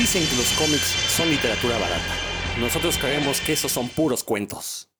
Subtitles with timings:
[0.00, 2.14] Dicen que los cómics son literatura barata.
[2.58, 4.90] Nosotros creemos que esos son puros cuentos.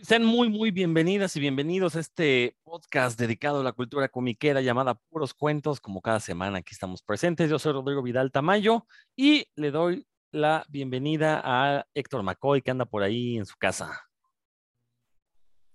[0.00, 4.94] Sean muy, muy bienvenidas y bienvenidos a este podcast dedicado a la cultura comiquera llamada
[5.10, 5.80] Puros Cuentos.
[5.80, 7.50] Como cada semana aquí estamos presentes.
[7.50, 12.86] Yo soy Rodrigo Vidal Tamayo y le doy la bienvenida a Héctor McCoy que anda
[12.86, 14.00] por ahí en su casa.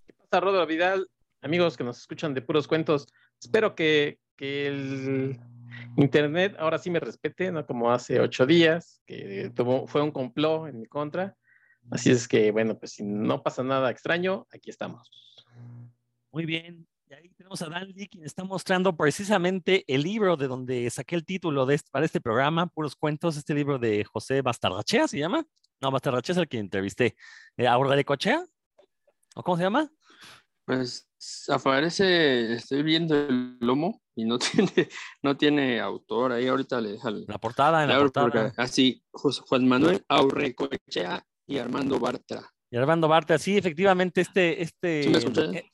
[0.07, 1.07] ¿Qué pasa, Rodrigo Vidal?
[1.43, 3.05] Amigos que nos escuchan de Puros Cuentos,
[3.39, 5.39] espero que, que el
[5.97, 9.51] Internet ahora sí me respete, no como hace ocho días, que
[9.87, 11.35] fue un complot en mi contra.
[11.91, 15.09] Así es que, bueno, pues si no pasa nada extraño, aquí estamos.
[16.31, 16.87] Muy bien.
[17.09, 21.15] Y ahí tenemos a Dan Lee, quien está mostrando precisamente el libro de donde saqué
[21.15, 25.19] el título de este, para este programa, Puros Cuentos, este libro de José Bastarrachea, ¿se
[25.19, 25.45] llama?
[25.81, 27.15] No, Bastarrachea es el que entrevisté.
[27.57, 28.43] Eh, ¿Aurora Cochea?
[29.35, 29.91] ¿O cómo se llama?
[30.65, 31.07] Pues
[31.49, 34.89] aparece, estoy viendo el lomo y no tiene,
[35.21, 36.31] no tiene autor.
[36.31, 38.53] Ahí ahorita le deja la portada, en la portada.
[38.57, 42.49] Así, Juan Manuel Aurrecochea y Armando Bartra.
[42.71, 45.71] Y Armando Bartra, sí, efectivamente, este, este,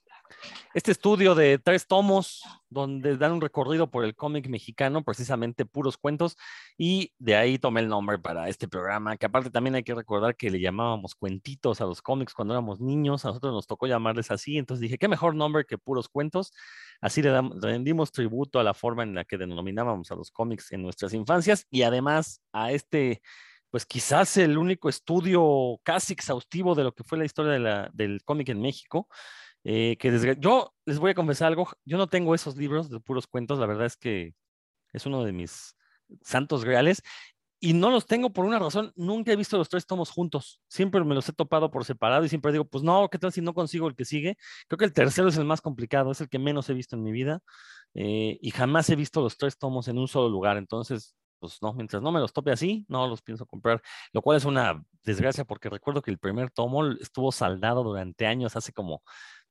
[0.74, 5.98] este estudio de tres tomos donde dan un recorrido por el cómic mexicano, precisamente puros
[5.98, 6.38] cuentos,
[6.78, 10.36] y de ahí tomé el nombre para este programa, que aparte también hay que recordar
[10.36, 14.30] que le llamábamos cuentitos a los cómics cuando éramos niños, a nosotros nos tocó llamarles
[14.30, 16.54] así, entonces dije, qué mejor nombre que puros cuentos,
[17.02, 20.84] así le rendimos tributo a la forma en la que denominábamos a los cómics en
[20.84, 23.22] nuestras infancias y además a este
[23.72, 28.50] pues quizás el único estudio casi exhaustivo de lo que fue la historia del cómic
[28.50, 29.08] en México,
[29.64, 33.28] eh, que yo les voy a confesar algo, yo no tengo esos libros de puros
[33.28, 34.36] cuentos, la verdad es que
[34.94, 35.76] es uno de mis
[36.22, 37.04] santos reales
[37.62, 41.04] y no los tengo por una razón, nunca he visto los tres tomos juntos, siempre
[41.04, 43.54] me los he topado por separado y siempre digo, pues no, ¿qué tal si no
[43.54, 44.38] consigo el que sigue?
[44.68, 47.04] Creo que el tercero es el más complicado, es el que menos he visto en
[47.04, 47.42] mi vida
[47.94, 51.74] eh, y jamás he visto los tres tomos en un solo lugar, entonces pues no,
[51.74, 55.46] mientras no me los tope así, no los pienso comprar, lo cual es una desgracia
[55.46, 59.04] porque recuerdo que el primer tomo estuvo saldado durante años, hace como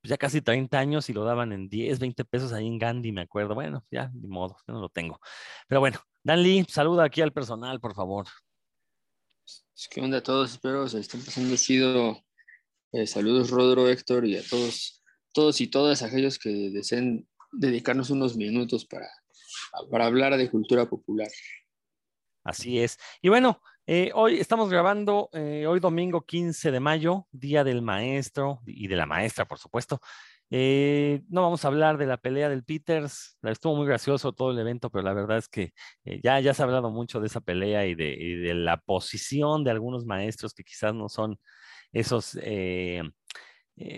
[0.08, 3.22] ya casi 30 años y lo daban en 10, 20 pesos ahí en Gandhi, me
[3.22, 3.54] acuerdo.
[3.54, 5.20] Bueno, ya, ni modo, yo no lo tengo.
[5.68, 8.26] Pero bueno, Dan Lee, saluda aquí al personal, por favor.
[9.90, 10.52] ¿Qué onda a todos?
[10.52, 12.24] Espero se estén pasando chido.
[12.92, 18.36] Eh, saludos, Rodro, Héctor, y a todos, todos y todas aquellos que deseen dedicarnos unos
[18.36, 19.08] minutos para,
[19.90, 21.28] para hablar de cultura popular.
[22.44, 22.98] Así es.
[23.20, 23.60] Y bueno,
[23.90, 28.96] eh, hoy estamos grabando, eh, hoy domingo 15 de mayo, Día del Maestro y de
[28.96, 29.98] la Maestra, por supuesto.
[30.50, 34.58] Eh, no vamos a hablar de la pelea del Peters, estuvo muy gracioso todo el
[34.58, 35.72] evento, pero la verdad es que
[36.22, 40.04] ya, ya se ha hablado mucho de esa pelea y de, la posición de algunos
[40.04, 41.40] maestros que quizás no son
[41.90, 42.38] esos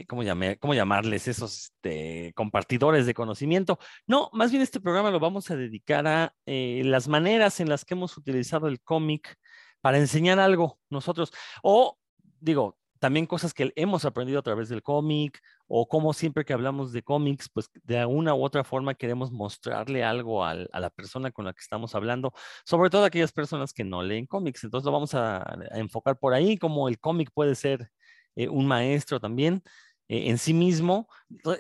[0.07, 0.23] ¿cómo,
[0.61, 1.27] ¿cómo, llamarles?
[1.27, 3.81] Esos este, compartidores de conocimiento.
[4.07, 7.95] No, más bien este programa lo vamos a dedicar a las maneras en las que
[7.95, 9.37] hemos utilizado el cómic
[9.81, 11.31] para enseñar algo nosotros.
[11.63, 11.99] O,
[12.41, 16.93] digo, también cosas que hemos aprendido a través del cómic, o como siempre que hablamos
[16.93, 21.47] de cómics, pues de una u otra forma queremos mostrarle algo a la persona con
[21.47, 22.33] la que estamos hablando,
[22.65, 24.65] sobre todo aquellas personas que no leen cómics.
[24.65, 27.91] Entonces lo vamos a, a enfocar por ahí, como el cómic puede ser
[28.37, 29.63] eh, un maestro también
[30.09, 31.09] eh, en sí mismo.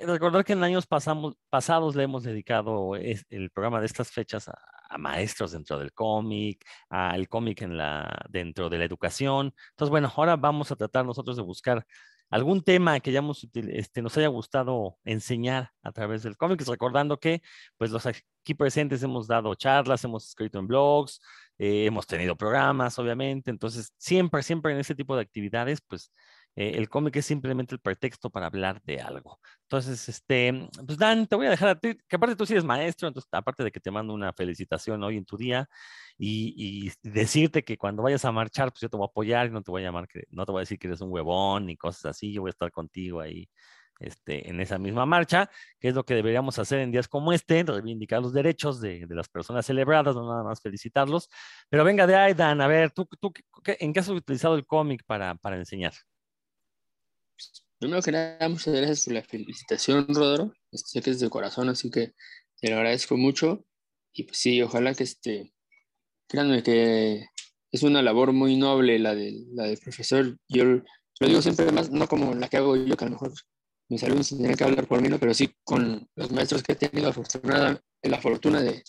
[0.06, 4.58] recordar que en años pasados le hemos dedicado el programa de estas fechas a,
[4.98, 9.54] maestros dentro del cómic, al cómic en la, dentro de la educación.
[9.70, 11.86] Entonces, bueno, ahora vamos a tratar nosotros de buscar
[12.30, 17.42] algún tema que hayamos, este, nos haya gustado enseñar a través del cómic, recordando que
[17.76, 21.20] pues los aquí presentes hemos dado charlas, hemos escrito en blogs,
[21.58, 26.12] eh, hemos tenido programas, obviamente, entonces siempre, siempre en ese tipo de actividades, pues
[26.56, 29.40] eh, el cómic es simplemente el pretexto para hablar de algo.
[29.62, 32.64] Entonces, este, pues Dan, te voy a dejar a ti, que aparte tú sí eres
[32.64, 35.68] maestro, entonces aparte de que te mando una felicitación hoy en tu día
[36.18, 39.62] y, decirte que cuando vayas a marchar, pues yo te voy a apoyar y no
[39.62, 41.76] te voy a llamar, que, no te voy a decir que eres un huevón ni
[41.76, 43.48] cosas así, yo voy a estar contigo ahí.
[44.00, 47.62] Este, en esa misma marcha, que es lo que deberíamos hacer en días como este,
[47.64, 51.28] reivindicar los derechos de, las personas celebradas, no nada más felicitarlos.
[51.68, 53.32] Pero venga de ahí, Dan, a ver, ¿tú, tú
[53.66, 55.92] en qué has utilizado el cómic para, para enseñar?
[57.80, 60.52] Primero que nada, muchas gracias por la felicitación, Rodro.
[60.70, 62.12] Este, sé que es de corazón, así que
[62.60, 63.64] te lo agradezco mucho.
[64.12, 65.54] Y pues sí, ojalá que este,
[66.28, 67.24] créanme que
[67.72, 70.36] es una labor muy noble la, de, la del profesor.
[70.46, 70.82] Yo lo
[71.20, 73.32] digo siempre, además, no como la que hago yo, que a lo mejor
[73.88, 77.08] mis alumnos tienen que hablar por mí, pero sí con los maestros que he tenido
[77.08, 78.84] afortunada, la fortuna de,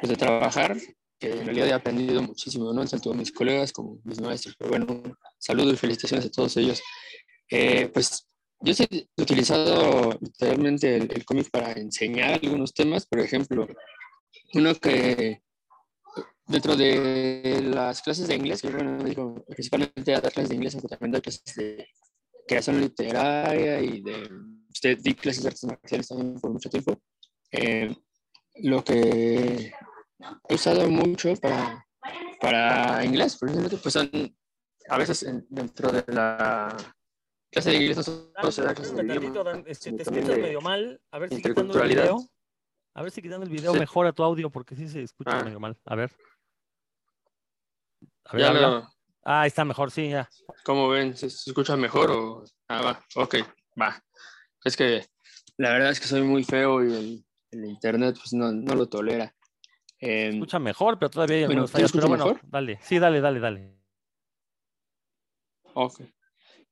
[0.00, 0.78] pues, de trabajar,
[1.18, 2.86] que en realidad he aprendido muchísimo, ¿no?
[2.86, 4.54] Tanto mis colegas como mis maestros.
[4.56, 5.02] Pero bueno,
[5.36, 6.80] saludos y felicitaciones a todos ellos.
[7.50, 8.28] Eh, pues
[8.60, 13.66] yo he utilizado literalmente el, cómic para enseñar algunos temas, por ejemplo,
[14.54, 15.42] uno que
[16.46, 20.74] dentro de las clases de inglés, que bueno, digo, principalmente a dar clases de inglés,
[20.74, 21.86] aunque también doy clases de
[22.46, 24.28] creación literaria y de,
[24.70, 26.98] usted di clases de artes marciales también por mucho tiempo.
[27.52, 27.94] Eh,
[28.62, 29.72] lo que
[30.48, 31.86] he usado mucho para,
[32.40, 34.10] para inglés, por ejemplo, pues son
[34.88, 36.76] a veces dentro de la
[37.50, 37.96] clase de inglés
[38.42, 39.62] no se da clase de idioma.
[39.66, 42.28] Este, te escuchas medio mal, a ver si quitando el video,
[42.94, 45.44] a ver si quitando el video mejora tu audio porque sí se escucha ah.
[45.44, 45.76] medio mal.
[45.84, 46.10] A ver.
[48.24, 48.90] A ver, ya no.
[49.24, 50.28] Ah, está mejor, sí, ya.
[50.64, 51.16] ¿Cómo ven?
[51.16, 52.44] ¿Se, escucha mejor o...?
[52.68, 53.36] Ah, va, ok,
[53.80, 54.02] va.
[54.64, 55.04] Es que
[55.58, 59.34] la verdad es que soy muy feo y el, internet pues no, no, lo tolera.
[60.00, 61.78] Eh, escucha mejor, pero todavía bueno, no está.
[61.92, 63.78] Pero bueno, dale, sí, dale, dale, dale.
[65.74, 66.00] Ok.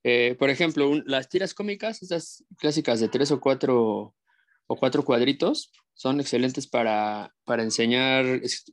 [0.08, 4.14] Eh, por ejemplo, las tiras cómicas, esas clásicas de tres o cuatro
[4.68, 8.24] o cuatro cuadritos, son excelentes para, para enseñar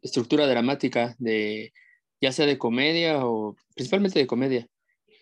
[0.03, 1.73] estructura dramática de
[2.21, 4.67] ya sea de comedia o principalmente de comedia,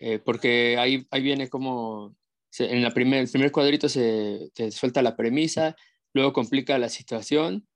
[0.00, 2.14] eh, porque ahí, ahí viene como
[2.58, 5.76] en la primer, el primer cuadrito se te suelta la premisa,
[6.12, 7.66] luego complica la situación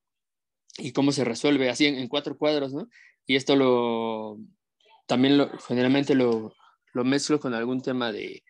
[0.77, 2.87] y cómo se resuelve así en, cuatro cuadros, ¿no?
[3.27, 4.37] Y esto lo
[5.07, 6.53] también lo, generalmente lo,
[6.97, 8.43] lo mezclo con algún tema de,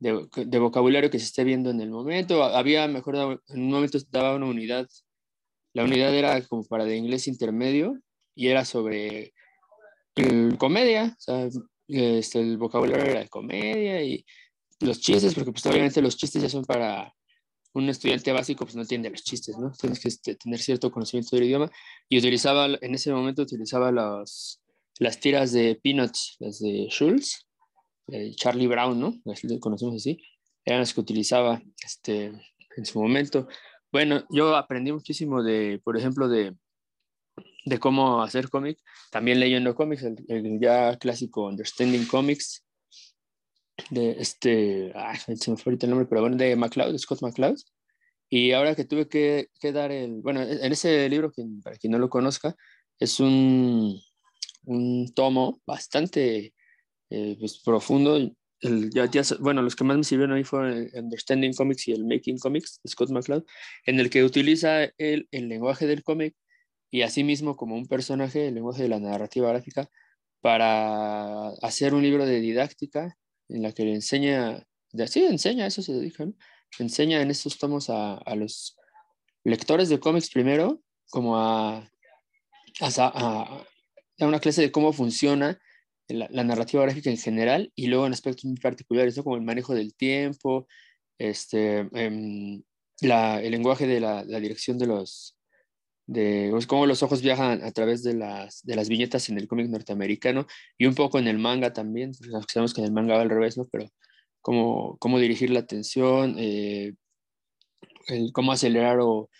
[0.00, 2.42] de, de, vocabulario que se esté viendo en el momento.
[2.42, 4.88] Había, mejor, en un momento daba una unidad,
[5.74, 8.00] la unidad era como para de inglés intermedio
[8.34, 9.32] y era sobre
[10.58, 11.48] comedia, o sea,
[11.88, 14.24] este, el vocabulario era de comedia y
[14.80, 17.14] los chistes, porque pues obviamente los chistes ya son para
[17.74, 19.70] un estudiante básico, pues no entiende los chistes, ¿no?
[19.72, 21.70] Tienes que este, tener cierto conocimiento del idioma
[22.08, 24.62] y utilizaba, en ese momento utilizaba las
[24.98, 27.46] las tiras de Peanuts, las de Schulz,
[28.06, 29.14] de Charlie Brown, ¿no?
[29.24, 30.18] Las conocemos así,
[30.64, 32.32] eran las que utilizaba este,
[32.76, 33.48] en su momento.
[33.90, 36.54] Bueno, yo aprendí muchísimo de, por ejemplo, de
[37.64, 38.78] de cómo hacer cómic,
[39.10, 42.64] también leyendo cómics, el, ya clásico Understanding Comics,
[43.90, 47.56] de este, ah, se me fue ahorita el nombre, pero bueno, de McCloud, Scott McCloud.
[48.28, 51.32] Y ahora que tuve que, que dar el, bueno, en ese libro,
[51.62, 52.54] para quien no lo conozca,
[52.98, 54.00] es un,
[54.64, 56.54] un tomo bastante
[57.12, 58.16] eh, pues, profundo.
[58.60, 61.92] El, ya, ya, bueno, los que más me sirvieron ahí fueron el Understanding Comics y
[61.92, 63.44] el Making Comics de Scott McCloud,
[63.86, 66.36] en el que utiliza el, el lenguaje del cómic
[66.90, 69.90] y asimismo como un personaje el lenguaje de la narrativa gráfica
[70.40, 73.16] para hacer un libro de didáctica
[73.48, 74.66] en la que le enseña,
[75.06, 76.26] sí, enseña, eso se dedica,
[76.78, 78.76] enseña en estos tomos a, a, los
[79.44, 81.78] lectores de cómics primero, como a,
[82.80, 83.66] a, a,
[84.26, 85.60] una clase de cómo funciona
[86.08, 89.74] la, la, narrativa gráfica en general y luego en aspectos muy particulares, como el manejo
[89.74, 90.66] del tiempo,
[91.18, 91.88] este,
[93.00, 95.36] la, el lenguaje de la, dirección de los,
[96.06, 99.48] de pues, cómo los ojos viajan a través de las, de las viñetas en el
[99.48, 100.46] cómic norteamericano
[100.78, 103.56] y un poco en el manga también, sabemos que en el manga va al revés,
[103.56, 103.66] ¿no?
[103.70, 103.86] Pero
[104.40, 106.94] cómo, cómo dirigir la atención, eh,
[108.32, 109.30] cómo acelerar o,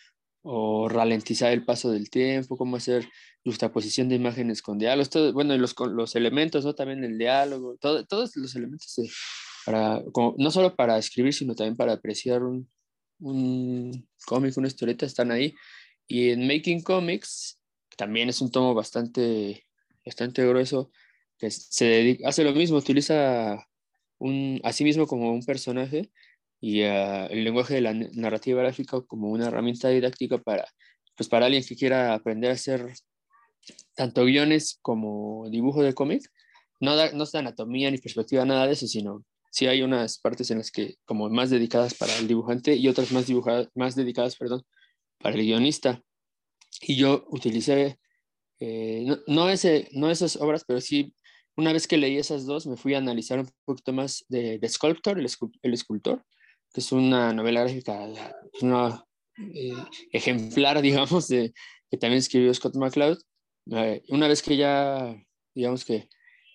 [0.42, 3.08] o, ralentizar el paso del tiempo, cómo hacer
[3.44, 6.74] justaposición de imágenes con diálogos, todo, bueno, los, los elementos, ¿no?
[6.74, 8.94] También el diálogo, todo, todos los elementos
[9.64, 10.02] para,
[10.36, 12.68] no solo para escribir, sino también para apreciar un,
[13.20, 15.54] un cómic, una historieta, están ahí
[16.06, 17.58] y en Making Comics
[17.96, 19.66] también es un tomo bastante,
[20.04, 20.90] bastante grueso,
[21.38, 23.66] que se dedica, hace lo mismo, utiliza
[24.18, 26.10] un, a sí mismo como un personaje
[26.62, 30.64] y uh, el lenguaje de la narrativa gráfica como una herramienta didáctica para,
[31.16, 32.94] pues para alguien que quiera aprender a hacer
[33.96, 36.22] tanto guiones como dibujo de cómic.
[36.78, 40.52] No, da, no es anatomía ni perspectiva, nada de eso, sino sí hay unas partes
[40.52, 44.36] en las que como más dedicadas para el dibujante y otras más, dibujadas, más dedicadas,
[44.36, 44.62] perdón,
[45.18, 46.00] para el guionista.
[46.80, 47.98] Y yo utilicé,
[48.60, 51.12] eh, no, ese, no esas obras, pero sí,
[51.56, 54.68] una vez que leí esas dos, me fui a analizar un poquito más de The
[54.68, 55.28] Sculptor, el,
[55.62, 56.24] el escultor,
[56.72, 58.08] que es una novela gráfica,
[58.60, 59.04] una
[59.54, 59.74] eh,
[60.12, 61.52] ejemplar, digamos, de,
[61.90, 63.18] que también escribió Scott McCloud.
[63.70, 65.14] Eh, una vez que ya,
[65.54, 66.08] digamos que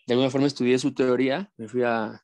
[0.07, 2.23] de alguna forma estudié su teoría, me fui a,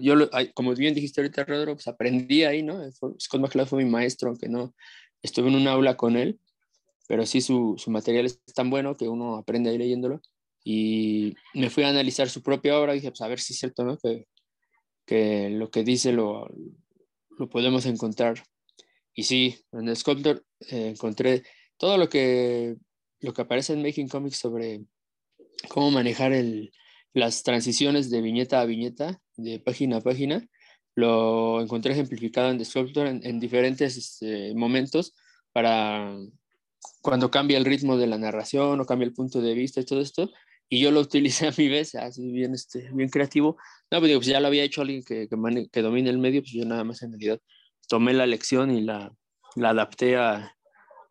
[0.00, 0.14] yo,
[0.54, 2.80] como bien dijiste ahorita, Rodro, pues aprendí ahí, ¿no?
[2.92, 4.74] Scott McCloud fue mi maestro, aunque no,
[5.22, 6.40] estuve en un aula con él,
[7.08, 10.20] pero sí su, su, material es tan bueno que uno aprende ahí leyéndolo.
[10.64, 13.58] Y me fui a analizar su propia obra y dije, pues a ver si es
[13.58, 13.98] cierto, ¿no?
[13.98, 14.26] Que,
[15.04, 16.48] que lo que dice lo,
[17.38, 18.42] lo podemos encontrar.
[19.14, 21.44] Y sí, en Sculptor eh, encontré
[21.76, 22.76] todo lo que,
[23.20, 24.84] lo que aparece en Making Comics sobre
[25.68, 26.72] cómo manejar el,
[27.12, 30.46] las transiciones de viñeta a viñeta, de página a página,
[30.96, 35.14] lo encontré ejemplificado en The Sculptor en, diferentes este, momentos
[35.52, 36.16] para
[37.00, 40.00] cuando cambia el ritmo de la narración o cambia el punto de vista y todo
[40.00, 40.30] esto,
[40.68, 43.56] y yo lo utilicé a mi vez, así bien, este, bien creativo.
[43.90, 46.42] No, pues, digo, pues ya lo había hecho alguien que, que, que domine el medio,
[46.42, 47.40] pues yo nada más en realidad
[47.88, 49.14] tomé la lección y la,
[49.56, 50.54] la adapté a,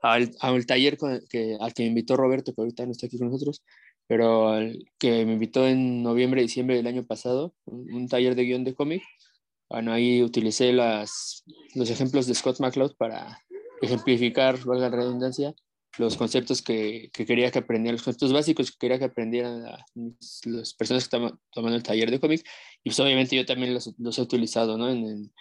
[0.02, 0.98] al, al, taller
[1.30, 3.64] que, al que me invitó Roberto, que ahorita no está aquí con nosotros,
[4.08, 4.54] pero
[5.00, 9.02] que me invitó en noviembre, diciembre del año pasado, un, taller de guion de cómic.
[9.70, 11.44] Bueno, ahí utilicé las,
[11.74, 13.40] los ejemplos de Scott McCloud para
[13.82, 15.56] ejemplificar, valga la redundancia,
[15.98, 19.64] los conceptos que, que, quería que aprendieran, los conceptos básicos que quería que aprendieran
[20.46, 22.46] las personas que estaban tomando el taller de cómic.
[22.84, 24.90] Y pues obviamente yo también los, los he utilizado, ¿no?
[24.90, 25.32] En,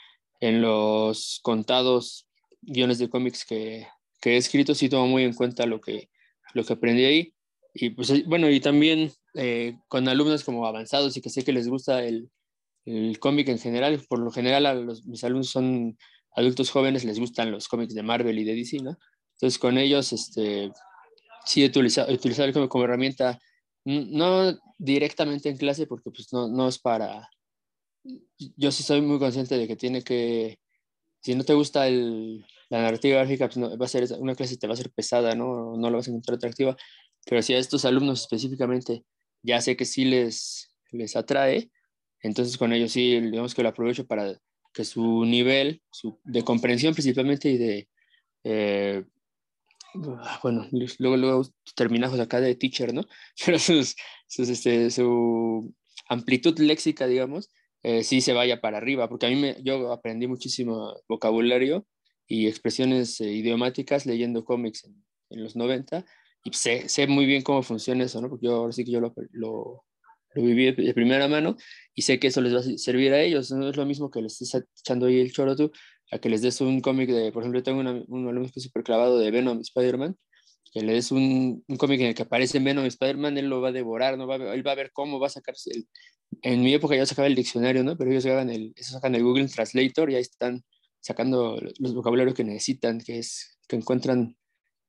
[0.41, 2.27] en, los contados
[2.61, 3.87] guiones de cómics que,
[4.21, 6.11] que, he escrito, sí tomo muy en cuenta lo que,
[6.55, 7.35] lo que aprendí ahí.
[7.75, 11.69] Y pues bueno, y también eh, con alumnos como avanzados y que sé que les
[11.69, 12.31] gusta el,
[12.85, 15.97] el cómic en general, por lo general a los, mis alumnos son
[16.37, 18.99] adultos jóvenes, les gustan los cómics de Marvel y de DC, ¿no?
[19.43, 20.71] Entonces con ellos, este,
[21.45, 23.41] sí he utilizado, utilizado como, como herramienta,
[23.85, 27.29] no directamente en clase, porque pues no, no es para,
[28.57, 30.61] yo sí soy muy consciente de que tiene que,
[31.23, 34.69] si no te gusta el, la narrativa gráfica, pues va a ser una clase te
[34.69, 35.77] va a ser pesada, ¿no?
[35.77, 36.77] No la vas a encontrar atractiva,
[37.27, 39.05] pero si a estos alumnos específicamente
[39.43, 41.69] ya sé que sí les, les atrae,
[42.21, 44.41] entonces con ellos sí, digamos que lo aprovecho para
[44.73, 47.89] que su nivel su, de comprensión principalmente y de,
[48.45, 49.05] eh,
[50.43, 50.67] bueno,
[50.99, 51.43] luego, luego
[51.75, 53.03] terminamos acá de teacher, ¿no?
[53.47, 53.95] Pero sus,
[54.39, 55.75] este, su
[56.09, 57.51] amplitud léxica, digamos,
[57.83, 61.87] eh, sí se vaya para arriba, porque a mí me, yo aprendí muchísimo vocabulario
[62.27, 66.05] y expresiones eh, idiomáticas leyendo cómics en, en, los 90
[66.45, 68.29] y sé, sé muy bien cómo funciona eso, ¿no?
[68.29, 69.85] Porque yo ahora sí que yo lo, lo,
[70.35, 71.57] lo viví de primera mano
[71.95, 73.51] y sé que eso les va a servir a ellos.
[73.53, 75.71] No es lo mismo que les estés echando ahí el choro tú,
[76.13, 78.85] a que les des un cómic de, por ejemplo, yo tengo un alumno que súper
[78.85, 80.17] clavado de Venom Spider-Man,
[80.73, 83.69] que le des un, un cómic en el que aparece Venom Spider-Man, él lo va
[83.69, 84.27] a devorar, ¿no?
[84.27, 85.89] Va a, él va a ver cómo va a sacarse el,
[86.43, 87.97] en mi época ya sacaba el diccionario, ¿no?
[87.97, 90.63] Pero ellos sacan el, sacan el Google Translator y ahí están
[91.01, 94.37] sacando los vocabularios que necesitan, que es que encuentran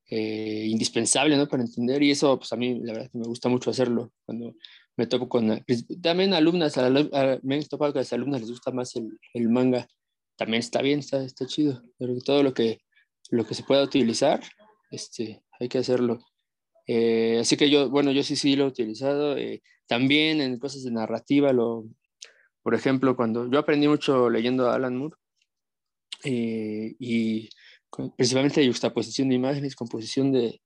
[0.10, 1.48] eh, indispensable, ¿no?
[1.48, 4.56] Para entender y eso, pues a mí la verdad que me gusta mucho hacerlo cuando
[4.96, 5.64] me topo con...
[5.66, 6.90] Pues, también alumnas, a,
[7.42, 9.88] me he topado que a las alumnas les gusta más el, el, manga,
[10.36, 12.80] también está bien, está, está chido, pero todo lo que,
[13.30, 14.42] lo que se pueda utilizar,
[14.92, 16.20] este, hay que hacerlo.
[16.88, 19.38] Eh, así que yo, bueno, yo sí, sí lo he utilizado.
[19.38, 21.86] Eh, también en cosas de narrativa, lo,
[22.62, 25.16] por ejemplo, cuando yo aprendí mucho leyendo a Alan Moore,
[26.24, 27.50] eh, y
[28.16, 30.62] principalmente de juxtaposición de imágenes, composición de,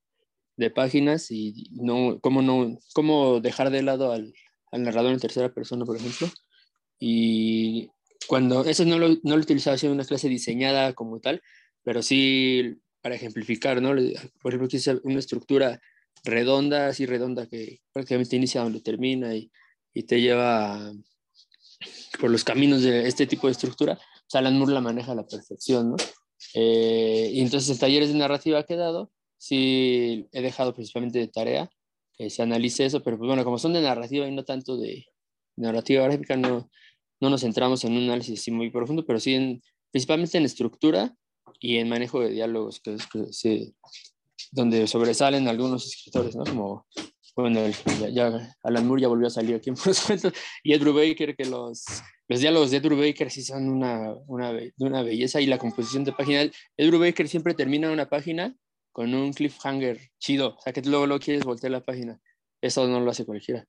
[0.55, 4.33] de páginas y no, cómo, no, cómo dejar de lado al,
[4.71, 6.27] al, narrador en tercera persona, por ejemplo.
[6.99, 7.89] Y
[8.27, 11.41] cuando eso no lo, no lo utilizaba en una clase diseñada como tal,
[11.83, 13.89] pero sí para ejemplificar, ¿no?
[14.41, 15.79] Por ejemplo, que una estructura
[16.23, 19.51] redonda, así redonda, que prácticamente inicia donde termina y,
[19.93, 20.91] y te lleva
[22.19, 23.93] por los caminos de este tipo de estructura.
[23.93, 25.95] O sea, Alan Moore la maneja a la perfección, ¿no?
[26.53, 31.69] Eh, y entonces en talleres de narrativa ha quedado sí he dejado principalmente de tarea
[32.17, 35.05] que se analice eso, pero pues bueno, como son de narrativa y no tanto de
[35.55, 36.69] narrativa gráfica, no,
[37.19, 41.15] no nos centramos en un análisis muy profundo, pero sí en, principalmente en estructura
[41.59, 43.73] y en manejo de diálogos, que es que
[44.51, 46.43] donde sobresalen algunos escritores, ¿no?
[46.43, 46.87] Como,
[47.35, 47.61] bueno,
[48.11, 49.75] ya, Alan Moore ya volvió a salir aquí en
[50.07, 50.33] Cuentos,
[50.63, 51.83] y Ed Brubaker, que los,
[52.27, 56.13] los diálogos de Ed Brubaker sí son una, una, una belleza, y la composición de
[56.13, 58.55] página, Ed Brubaker siempre termina una página
[58.91, 62.19] con un cliffhanger chido, o sea, que luego lo quieres voltear la página.
[62.61, 63.67] Eso no lo hace cualquiera.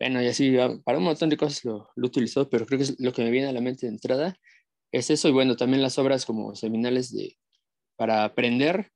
[0.00, 2.10] Bueno, y así, ah, para un montón de cosas lo, lo
[2.50, 4.34] pero creo que es lo que me viene a la mente de entrada
[4.92, 5.28] es eso.
[5.28, 7.38] Y bueno, también las obras como seminales de,
[7.96, 8.90] para aprender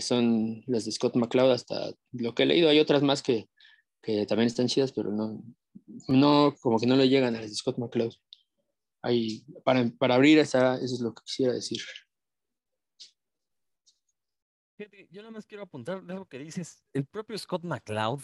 [0.00, 2.68] son las de Scott McCloud, hasta lo que he leído.
[2.68, 3.48] Hay otras más que,
[4.02, 5.42] que también están chidas, pero no,
[6.08, 8.14] no, como que no le llegan a las de Scott McCloud.
[9.02, 11.80] Ahí, para, para abrir, esa, eso es lo que quisiera decir.
[15.10, 16.84] Yo nada más quiero apuntar lo que dices.
[16.92, 18.20] El propio Scott McCloud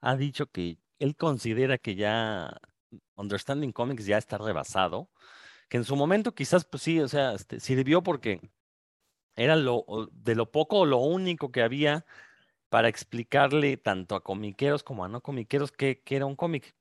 [0.00, 2.58] ha dicho que él considera que ya
[3.16, 5.10] Understanding Comics ya está rebasado,
[5.68, 8.40] que en su momento quizás, pues sí, o sea, este, sirvió porque
[9.36, 12.04] era lo, de lo poco o lo único que había
[12.68, 16.74] para explicarle tanto a comiqueros como a no comiqueros qué, era un cómic.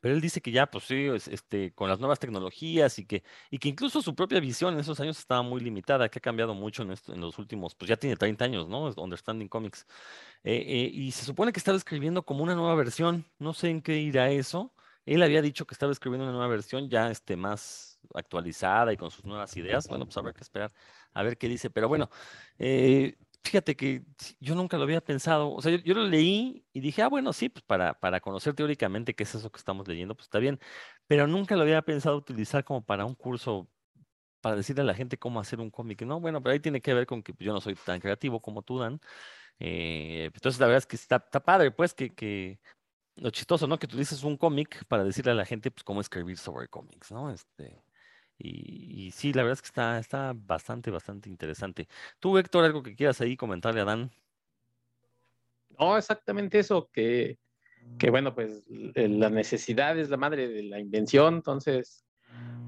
[0.00, 3.58] Pero él dice que ya, pues sí, este, con las nuevas tecnologías y que, y
[3.58, 6.82] que incluso su propia visión en esos años estaba muy limitada, que ha cambiado mucho
[6.82, 8.92] en, esto, en los últimos, pues ya tiene 30 años, ¿no?
[8.96, 9.86] Understanding Comics.
[10.44, 13.82] Eh, eh, y se supone que estaba escribiendo como una nueva versión, no sé en
[13.82, 14.72] qué irá eso.
[15.06, 19.10] Él había dicho que estaba escribiendo una nueva versión ya este, más actualizada y con
[19.10, 19.88] sus nuevas ideas.
[19.88, 20.72] Bueno, pues habrá que esperar
[21.14, 21.70] a ver qué dice.
[21.70, 22.10] Pero bueno,
[22.58, 24.04] eh, fíjate que
[24.40, 27.48] yo nunca lo había pensado, o sea, yo, lo leí y dije, ah, bueno, sí,
[27.48, 30.60] pues para, para conocer teóricamente qué es eso que estamos leyendo, pues está bien,
[31.06, 33.68] pero nunca lo había pensado utilizar como para un curso,
[34.40, 36.20] para decirle a la gente cómo hacer un cómic, ¿no?
[36.20, 38.62] Bueno, pero ahí tiene que ver con que pues, yo no soy tan creativo como
[38.62, 39.00] tú, Dan.
[39.58, 42.60] Eh, entonces, la verdad es que está, padre, pues, que, que
[43.16, 43.78] lo chistoso, ¿no?
[43.78, 47.30] Que tú un cómic para decirle a la gente, pues, cómo escribir sobre cómics, ¿no?
[47.30, 47.82] Este,
[48.38, 51.88] y, sí, la verdad es que está, está bastante, bastante interesante.
[52.20, 54.10] ¿Tú, Héctor, algo que quieras ahí comentarle a Dan?
[55.78, 57.38] No, exactamente eso, que,
[57.98, 62.04] que bueno, pues la necesidad es la madre de la invención, entonces,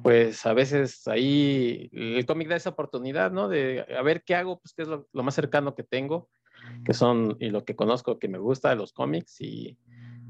[0.03, 3.49] pues a veces ahí el cómic da esa oportunidad, ¿no?
[3.49, 6.31] De a ver qué hago, pues qué es lo, lo más cercano que tengo,
[6.85, 9.77] que son, y lo que conozco que me gusta de los cómics, y,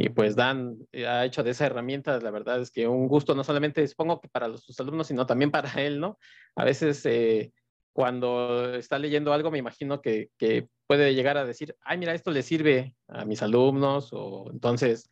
[0.00, 3.34] y pues Dan eh, ha hecho de esa herramienta, la verdad es que un gusto
[3.34, 6.18] no solamente supongo que para sus alumnos, sino también para él, ¿no?
[6.56, 7.52] A veces eh,
[7.92, 12.32] cuando está leyendo algo me imagino que, que, puede llegar a decir, ay, mira, esto
[12.32, 15.08] le sirve a mis alumnos, o entonces,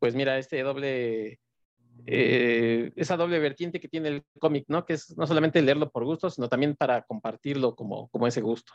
[0.00, 1.38] pues mira, este doble,
[2.06, 4.84] eh, esa doble vertiente que tiene el cómic, ¿no?
[4.84, 8.72] Que es no solamente leerlo por gusto, sino también para compartirlo como, como ese gusto.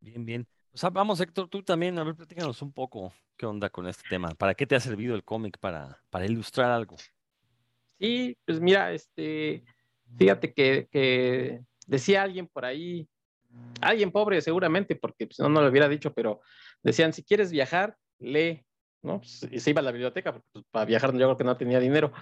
[0.00, 0.46] Bien, bien.
[0.92, 4.30] Vamos, Héctor, tú también, a ver, platícanos un poco qué onda con este tema.
[4.30, 5.58] ¿Para qué te ha servido el cómic?
[5.58, 6.96] Para, para ilustrar algo.
[7.98, 9.64] Sí, pues mira, este,
[10.18, 13.08] fíjate que, decía alguien por ahí,
[13.80, 16.40] alguien pobre seguramente, porque pues, no, no lo hubiera dicho, pero
[16.82, 18.62] decían, si quieres viajar, lee,
[19.02, 19.20] ¿no?
[19.20, 21.80] Pues, y se iba a la biblioteca, pues, para viajar yo creo que no tenía
[21.80, 22.12] dinero.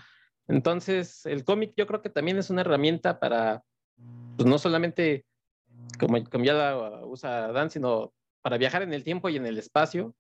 [0.47, 3.65] Entonces, el cómic yo creo que también es una herramienta para,
[4.37, 5.27] pues no solamente
[5.99, 8.13] como, como ya la usa Dan, sino
[8.45, 10.15] para viajar en el tiempo y en el espacio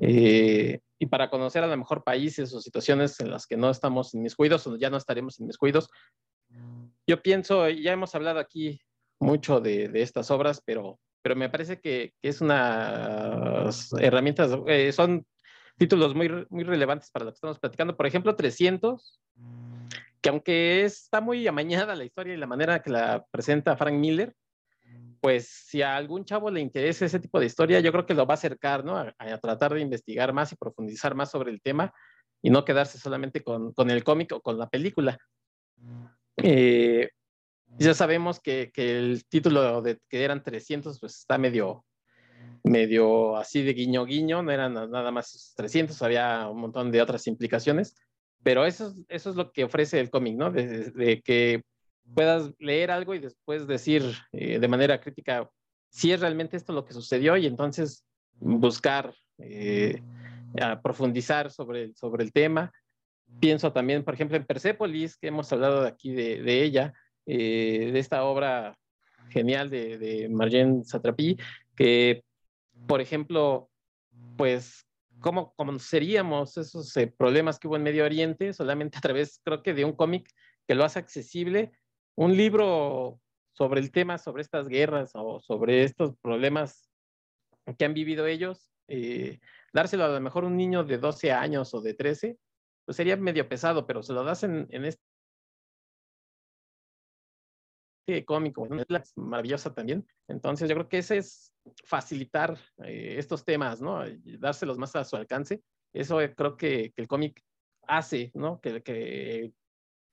[0.00, 4.14] eh, y para conocer a lo mejor países o situaciones en las que no estamos
[4.14, 5.90] en mis cuidos o ya no estaremos en mis cuidos.
[7.06, 8.80] Yo pienso, ya hemos hablado aquí
[9.20, 15.26] mucho de, estas obras, pero, pero me parece que, es una herramientas, eh, son
[15.76, 17.98] títulos muy, muy relevantes para lo que estamos platicando.
[17.98, 19.20] Por ejemplo, 300,
[20.22, 24.34] que aunque está muy amañada la historia y la manera que la presenta Frank Miller,
[25.22, 28.26] pues si a algún chavo le interesa ese tipo de historia, yo creo que lo
[28.26, 28.96] va a acercar, ¿no?
[28.98, 31.94] A, tratar de investigar más y profundizar más sobre el tema
[32.42, 35.16] y no quedarse solamente con, con el cómic o con la película.
[36.38, 37.08] Eh,
[37.78, 41.84] ya sabemos que, que, el título de que eran 300, pues está medio,
[42.64, 47.28] medio así de guiño guiño, no eran nada más 300, había un montón de otras
[47.28, 47.94] implicaciones,
[48.42, 50.50] pero eso, eso es lo que ofrece el cómic, ¿no?
[50.50, 51.62] De, de que
[52.14, 55.48] puedas leer algo y después decir eh, de manera crítica
[55.88, 58.04] si es realmente esto lo que sucedió y entonces
[58.40, 60.02] buscar eh,
[60.82, 62.72] profundizar sobre, sobre el tema.
[63.40, 66.92] Pienso también, por ejemplo, en Persepolis, que hemos hablado aquí de, de ella,
[67.26, 68.76] eh, de esta obra
[69.30, 71.38] genial de, de Marjane Satrapi,
[71.74, 72.24] que,
[72.86, 73.70] por ejemplo,
[74.36, 74.86] pues,
[75.20, 78.52] ¿cómo conoceríamos esos problemas que hubo en Medio Oriente?
[78.52, 80.28] Solamente a través, creo que, de un cómic
[80.66, 81.72] que lo hace accesible
[82.14, 83.20] un libro
[83.52, 86.90] sobre el tema, sobre estas guerras o sobre estos problemas
[87.78, 89.40] que han vivido ellos, eh,
[89.72, 92.38] dárselo a lo mejor un niño de 12 años o de 13,
[92.84, 95.00] pues sería medio pesado, pero se lo das en, este
[98.26, 100.06] cómico, es maravillosa también.
[100.28, 104.02] Entonces yo creo que ese es facilitar eh, estos temas, ¿no?
[104.38, 105.62] Dárselos más a su alcance.
[105.92, 107.40] Eso creo que, el cómic
[107.86, 108.60] hace, ¿no?
[108.60, 109.52] Que, que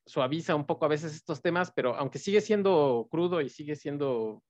[0.09, 4.43] suaviza un poco a veces estos temas, pero aunque sigue siendo crudo y sigue siendo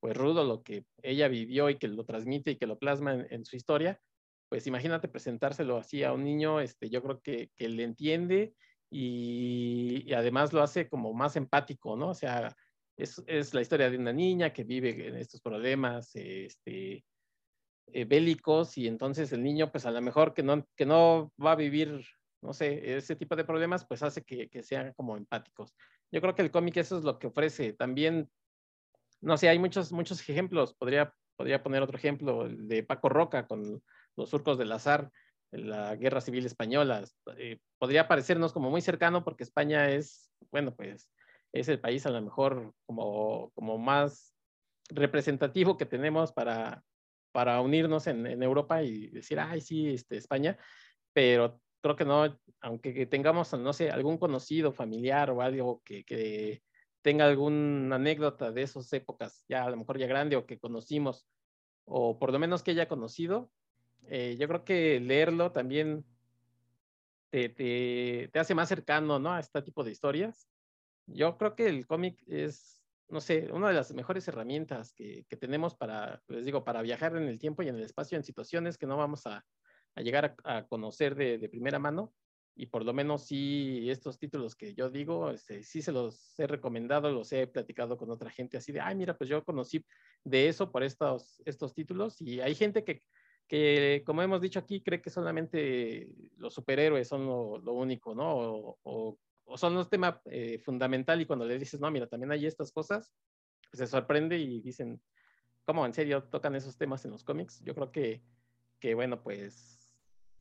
[0.00, 3.44] pues rudo lo que ella vivió y que lo transmite y que lo plasma en,
[3.44, 4.00] su historia,
[4.48, 8.54] pues imagínate presentárselo así a un niño, este, yo creo que, que le entiende
[8.90, 12.10] y, además lo hace como más empático, ¿no?
[12.10, 12.54] O sea,
[12.96, 17.04] es, es, la historia de una niña que vive en estos problemas este,
[17.86, 21.52] eh, bélicos y entonces el niño pues a lo mejor que no, que no va
[21.52, 22.04] a vivir
[22.44, 25.74] no sé, ese tipo de problemas, pues hace que, sean como empáticos.
[26.12, 27.72] Yo creo que el cómic eso es lo que ofrece.
[27.72, 28.30] También,
[29.22, 30.74] no sé, hay muchos, muchos ejemplos.
[30.74, 33.82] Podría, podría poner otro ejemplo, el de Paco Roca con
[34.16, 35.10] los surcos del azar,
[35.52, 37.04] la guerra civil española.
[37.38, 41.10] Eh, podría parecernos como muy cercano porque España es, bueno, pues
[41.52, 44.34] es el país a lo mejor como, como más
[44.90, 46.82] representativo que tenemos para,
[47.32, 50.58] para unirnos en, en Europa y decir, ay, sí, este, España,
[51.14, 56.62] pero creo que no, aunque tengamos, no sé, algún conocido, familiar o algo que,
[57.02, 61.26] tenga alguna anécdota de esas épocas, ya a lo mejor ya grande o que conocimos,
[61.84, 63.50] o por lo menos que haya conocido,
[64.08, 66.06] eh, yo creo que leerlo también
[67.28, 69.34] te, te, hace más cercano, ¿no?
[69.34, 70.48] A este tipo de historias.
[71.04, 75.74] Yo creo que el cómic es no sé, una de las mejores herramientas que, tenemos
[75.76, 78.86] para, les digo, para viajar en el tiempo y en el espacio en situaciones que
[78.86, 79.44] no vamos a,
[80.02, 82.12] llegar a, conocer de, primera mano.
[82.56, 86.46] Y por lo menos sí, estos títulos que yo digo, este, sí se los he
[86.46, 89.84] recomendado, los he platicado con otra gente así de, ay, mira, pues yo conocí
[90.22, 92.20] de eso por estos, estos títulos.
[92.20, 93.02] Y hay gente que,
[93.48, 98.76] que, como hemos dicho aquí, cree que solamente los superhéroes son lo, único, ¿no?
[98.84, 102.46] o, o son los temas eh, fundamental y cuando le dices, no, mira, también hay
[102.46, 103.12] estas cosas,
[103.70, 105.00] pues se sorprende y dicen,
[105.64, 107.60] ¿cómo en serio tocan esos temas en los cómics?
[107.62, 108.22] Yo creo que,
[108.80, 109.83] que bueno, pues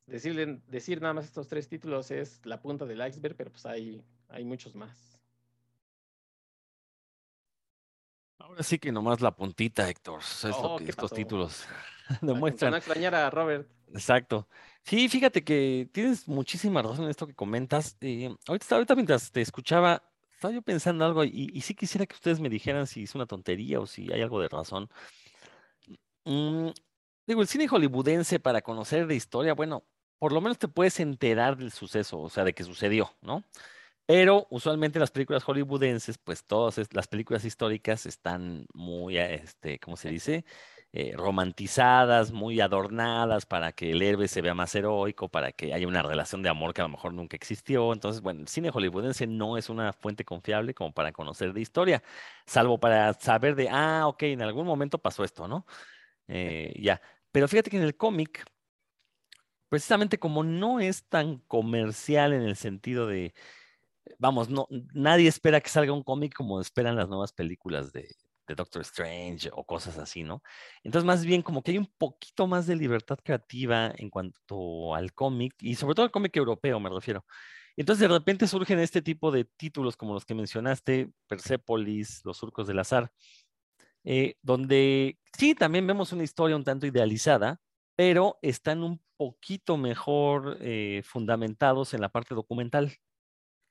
[0.05, 4.03] decirle, decir nada más estos tres títulos es la punta del iceberg, pero pues hay,
[4.29, 5.19] hay muchos más.
[8.39, 10.19] Ahora sí que nomás la puntita, Héctor.
[10.19, 11.65] Es lo oh, que estos títulos
[12.21, 12.71] demuestran.
[12.71, 13.69] No extrañar a Robert.
[13.93, 14.47] Exacto.
[14.83, 17.95] Sí, fíjate que tienes muchísima razón en esto que comentas.
[18.01, 22.41] Eh, ahorita, ahorita mientras te escuchaba, estaba yo pensando algo y, sí quisiera que ustedes
[22.41, 24.89] me dijeran si es una tontería o si hay algo de razón.
[26.25, 26.69] Mm,
[27.25, 29.85] digo, el cine hollywoodense para conocer de historia, bueno,
[30.23, 33.43] por lo menos te puedes enterar del suceso, o sea, de que sucedió, ¿no?
[34.05, 40.09] Pero usualmente las películas hollywoodenses, pues todas las películas históricas están muy, este, ¿cómo se
[40.09, 40.45] dice?
[40.93, 45.89] Eh, romantizadas, muy adornadas para que el héroe se vea más heroico, para que haya
[45.89, 47.91] una relación de amor que a lo mejor nunca existió.
[47.91, 52.01] Entonces, bueno, el cine hollywoodense no es una fuente confiable como para conocer de historia,
[52.45, 55.65] salvo para saber de, ah, ok, en algún momento pasó esto, ¿no?
[56.29, 57.01] Eh, ya.
[57.33, 58.45] Pero fíjate que en el cómic,
[59.73, 63.33] precisamente como no es tan comercial en el sentido de,
[64.19, 68.07] vamos, no, nadie espera que salga un cómic como esperan las nuevas películas de,
[68.47, 70.43] de Doctor Strange o cosas así, ¿no?
[70.83, 75.11] Entonces, más bien como que hay un poquito más de libertad creativa en cuanto al
[75.11, 77.25] cómic y sobre todo al cómic europeo, me refiero.
[77.75, 82.67] Entonces, de repente surgen este tipo de títulos como los que mencionaste, Persepolis, Los Surcos
[82.67, 83.11] del Azar,
[84.03, 87.59] eh, donde sí, también vemos una historia un tanto idealizada,
[87.95, 92.93] pero están un poquito mejor eh, fundamentados en la parte documental.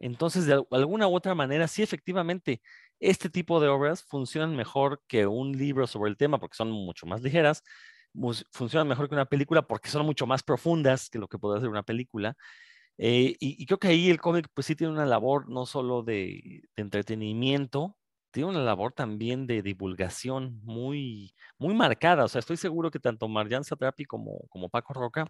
[0.01, 2.61] Entonces, de alguna u otra manera, sí, efectivamente,
[3.01, 7.07] este tipo de obras funcionan mejor que un libro sobre el tema porque son mucho
[7.07, 7.63] más ligeras,
[8.51, 11.69] funcionan mejor que una película porque son mucho más profundas que lo que puede hacer
[11.69, 12.37] una película.
[12.99, 16.63] Eh, y, creo que ahí el cómic pues sí tiene una labor no solo de,
[16.77, 17.97] entretenimiento,
[18.33, 22.25] tiene una labor también de divulgación muy, muy marcada.
[22.25, 25.27] O sea, estoy seguro que tanto Marjan Satrapi como, como Paco Roca,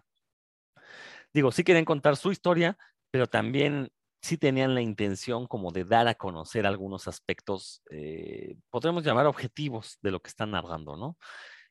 [1.33, 2.77] digo, sí quieren contar su historia,
[3.11, 9.03] pero también sí tenían la intención como de dar a conocer algunos aspectos, eh, podríamos
[9.03, 11.17] llamar objetivos de lo que están narrando, ¿no?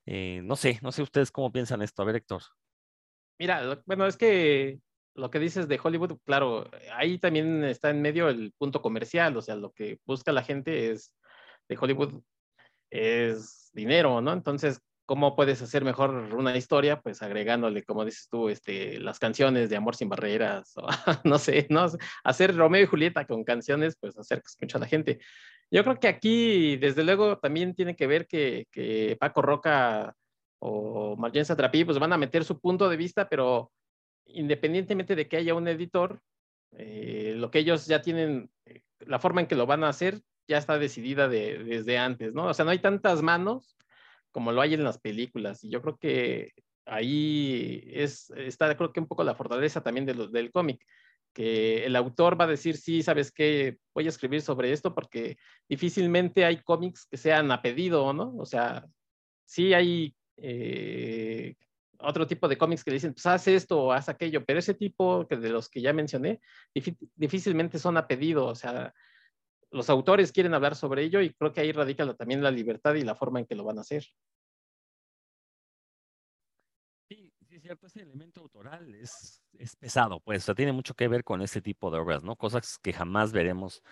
[0.05, 2.03] Eh, no sé, no sé ustedes cómo piensan esto.
[2.03, 2.43] A ver, Héctor.
[3.39, 4.81] Mira, bueno, es que
[5.15, 9.43] lo que dices de Hollywood, claro, ahí también está en medio el punto comercial, o
[9.43, 11.15] sea, lo que busca la gente es
[11.73, 12.23] de Hollywood
[12.91, 14.33] es dinero, ¿no?
[14.33, 17.01] Entonces, ¿Cómo puedes hacer mejor una historia?
[17.01, 20.75] Pues agregándole, como dices tú, este, las canciones de Amor sin Barreras,
[21.25, 21.87] no sé, ¿no?
[22.23, 25.19] Hacer Romeo y Julieta con canciones, pues hacer que escuche a la gente.
[25.71, 30.15] Yo creo que aquí, desde luego, también tiene que ver que, que Paco Roca
[30.61, 33.73] o Marjane Satrapi, pues van a meter su punto de vista, pero
[34.27, 36.21] independientemente de que haya un editor,
[36.73, 40.23] eh, lo que ellos ya tienen, eh, la forma en que lo van a hacer,
[40.53, 42.47] ya está decidida de, desde antes, ¿no?
[42.47, 43.77] O sea, no hay tantas manos
[44.31, 45.65] como lo hay en las películas.
[45.65, 46.53] Y yo creo que
[46.85, 50.85] ahí es, está creo que un poco la fortaleza también de del cómic,
[51.33, 55.39] que el autor va a decir, sí, sabes qué, voy a escribir sobre esto porque
[55.69, 58.35] difícilmente hay cómics que sean a pedido, ¿no?
[58.37, 58.87] O sea,
[59.47, 61.55] sí hay eh,
[61.99, 64.75] otro tipo de cómics que le dicen, pues haz esto o haz aquello, pero ese
[64.75, 66.41] tipo que de los que ya mencioné,
[67.17, 68.93] difícilmente son a pedido, o sea,
[69.73, 73.03] los autores quieren hablar sobre ello y creo que ahí radica también la libertad y
[73.03, 74.05] la forma en que lo van a hacer.
[77.09, 79.43] Sí, es cierto, ese elemento autoral es,
[79.79, 82.37] pesado, pues, o sea, tiene mucho que ver con ese tipo de obras, ¿no?
[82.37, 83.83] Cosas que jamás veremos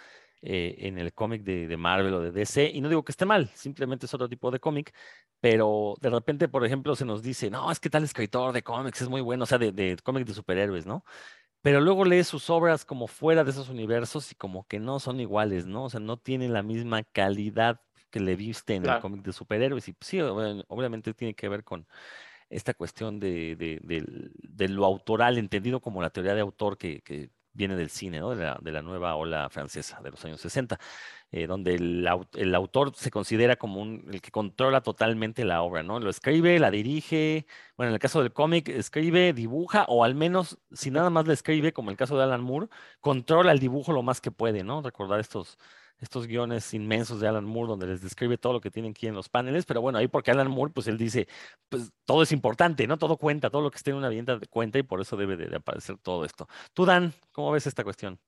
[0.42, 3.48] eh, en el cómic de, Marvel o de DC, y no digo que esté mal,
[3.54, 4.94] simplemente es otro tipo de cómic,
[5.40, 9.02] pero de repente, por ejemplo, se nos dice, no, es que tal escritor de cómics
[9.02, 11.04] es muy bueno, o sea, de, de cómics de superhéroes, ¿no?
[11.62, 15.20] Pero luego lees sus obras como fuera de esos universos y como que no son
[15.20, 15.84] iguales, ¿no?
[15.84, 19.88] O sea, no tienen la misma calidad que le viste en el cómic de superhéroes.
[19.88, 21.86] Y pues, sí, obviamente tiene que ver con
[22.48, 27.76] esta cuestión de, de, lo autoral, entendido como la teoría de autor que, que viene
[27.76, 28.34] del cine, ¿no?
[28.34, 30.78] de, la, de la nueva ola francesa de los años 60.
[31.32, 35.84] Eh, donde el, el, autor se considera como un, el que controla totalmente la obra,
[35.84, 36.00] ¿no?
[36.00, 40.58] Lo escribe, la dirige, bueno, en el caso del cómic, escribe, dibuja, o al menos,
[40.72, 42.66] si nada más le escribe, como en el caso de Alan Moore,
[43.00, 44.82] controla el dibujo lo más que puede, ¿no?
[44.82, 45.56] Recordar estos,
[46.00, 49.14] estos guiones inmensos de Alan Moore donde les describe todo lo que tienen aquí en
[49.14, 51.28] los paneles, pero bueno, ahí porque Alan Moore, pues él dice,
[51.68, 52.98] pues todo es importante, ¿no?
[52.98, 55.54] Todo cuenta, todo lo que esté en una vivienda cuenta y por eso debe de,
[55.56, 56.48] aparecer todo esto.
[56.72, 58.18] Tú, Dan, ¿cómo ves esta cuestión?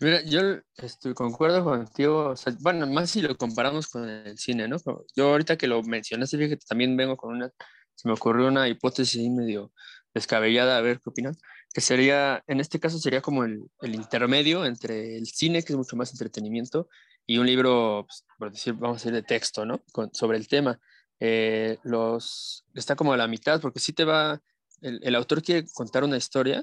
[0.00, 0.40] Mira, yo
[0.76, 4.78] estoy, concuerdo contigo, bueno, más si lo comparamos con el cine, ¿no?
[5.14, 7.50] Yo ahorita que lo mencionaste, fíjate, también vengo con una,
[7.94, 9.72] se me ocurrió una hipótesis medio
[10.14, 11.36] descabellada, a ver qué opinan,
[11.72, 15.76] que sería, en este caso sería como el, el, intermedio entre el cine, que es
[15.76, 16.88] mucho más entretenimiento,
[17.26, 19.82] y un libro, pues, por decir, vamos a decir, de texto, ¿no?
[20.12, 20.80] sobre el tema.
[21.20, 24.40] Eh, los, está como a la mitad, porque sí te va,
[24.80, 26.62] el, el, autor quiere contar una historia,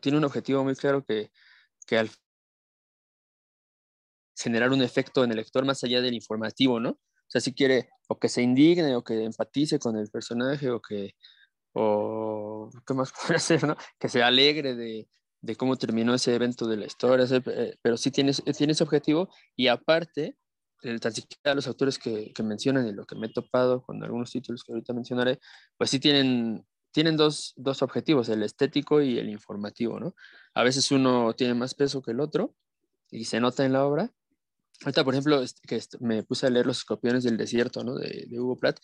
[0.00, 1.30] tiene un objetivo muy claro que,
[1.86, 2.10] que al
[4.36, 6.90] generar un efecto en el lector más allá del informativo, ¿no?
[6.90, 10.80] O sea, si quiere o que se indigne o que empatice con el personaje o
[10.80, 11.14] que,
[11.78, 13.76] o qué más puede hacer, ¿no?
[13.98, 15.08] Que se alegre de,
[15.42, 19.28] de cómo terminó ese evento de la historia, eh, pero sí tiene, tiene ese objetivo
[19.54, 20.36] y aparte,
[20.82, 24.02] el, tan siquiera los autores que, que, mencionan y lo que me he topado con
[24.02, 25.38] algunos títulos que ahorita mencionaré,
[25.76, 30.14] pues sí tienen, tienen dos, dos objetivos, el estético y el informativo, ¿no?
[30.54, 32.54] A veces uno tiene más peso que el otro
[33.10, 34.12] y se nota en la obra,
[34.84, 37.94] Ahorita, por ejemplo, que me puse a leer Los escorpiones del desierto, ¿no?
[37.94, 38.78] De, Hugo Pratt,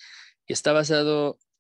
[0.47, 1.52] y está basado, eh,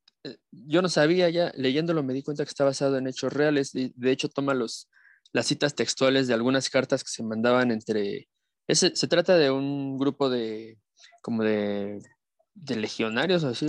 [0.51, 3.93] yo no sabía ya, leyéndolo me di cuenta que está basado en hechos reales, y
[3.97, 4.89] de hecho toma los,
[5.33, 8.29] las citas textuales de algunas cartas que se mandaban entre,
[8.69, 10.79] ese, se trata de un grupo de,
[11.23, 12.01] como de,
[12.55, 13.67] de legionarios, así,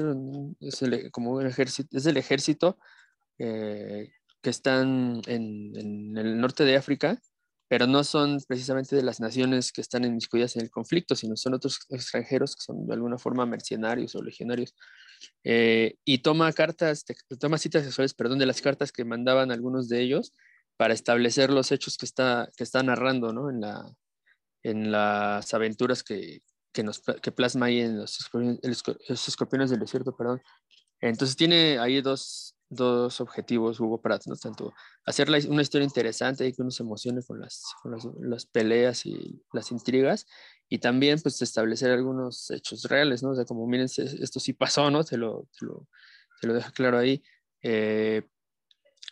[0.60, 2.78] es como un ejército, es el ejército
[3.40, 4.12] eh,
[4.42, 7.20] que están en, en el norte de África,
[7.68, 11.56] pero no son precisamente de las naciones que están inmiscuidas en el conflicto, sino son
[11.56, 14.76] otros extranjeros que son de alguna forma mercenarios o legionarios.
[15.44, 17.06] Eh, y toma cartas,
[17.40, 20.34] toma citas sexuales, perdón, de las cartas que mandaban algunos de ellos
[20.78, 23.50] para establecer los hechos que está, que está narrando, ¿no?
[23.50, 23.92] En, la,
[24.64, 30.16] en las aventuras que, que, nos, que plasma ahí en los los escorpiones del desierto,
[30.16, 30.42] perdón.
[31.02, 34.36] Entonces tiene ahí dos, dos objetivos Hugo Pratt, ¿no?
[34.36, 34.74] Tanto
[35.06, 37.64] hacer una historia interesante y que uno se emocione con las,
[38.20, 40.26] las, peleas y las intrigas,
[40.74, 43.30] y también pues establecer algunos hechos reales, ¿no?
[43.30, 45.04] O sea, como miren, esto sí pasó, ¿no?
[45.04, 47.22] Se lo, se lo, deja claro ahí.
[47.62, 48.24] Eh,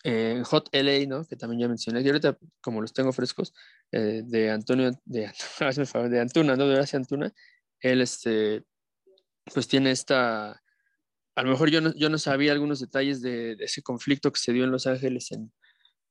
[0.04, 1.24] en Hot LA, ¿no?
[1.24, 3.54] Que también ya mencioné, y ahorita como los tengo frescos,
[3.92, 5.32] eh, de Antonio, de,
[6.10, 6.68] de Antuna, ¿no?
[6.68, 7.32] De Horacio Antuna,
[7.80, 8.66] él, este,
[9.54, 10.64] pues tiene esta
[11.36, 14.52] a lo mejor yo no, yo no sabía algunos detalles de, ese conflicto que se
[14.52, 15.54] dio en Los Ángeles en,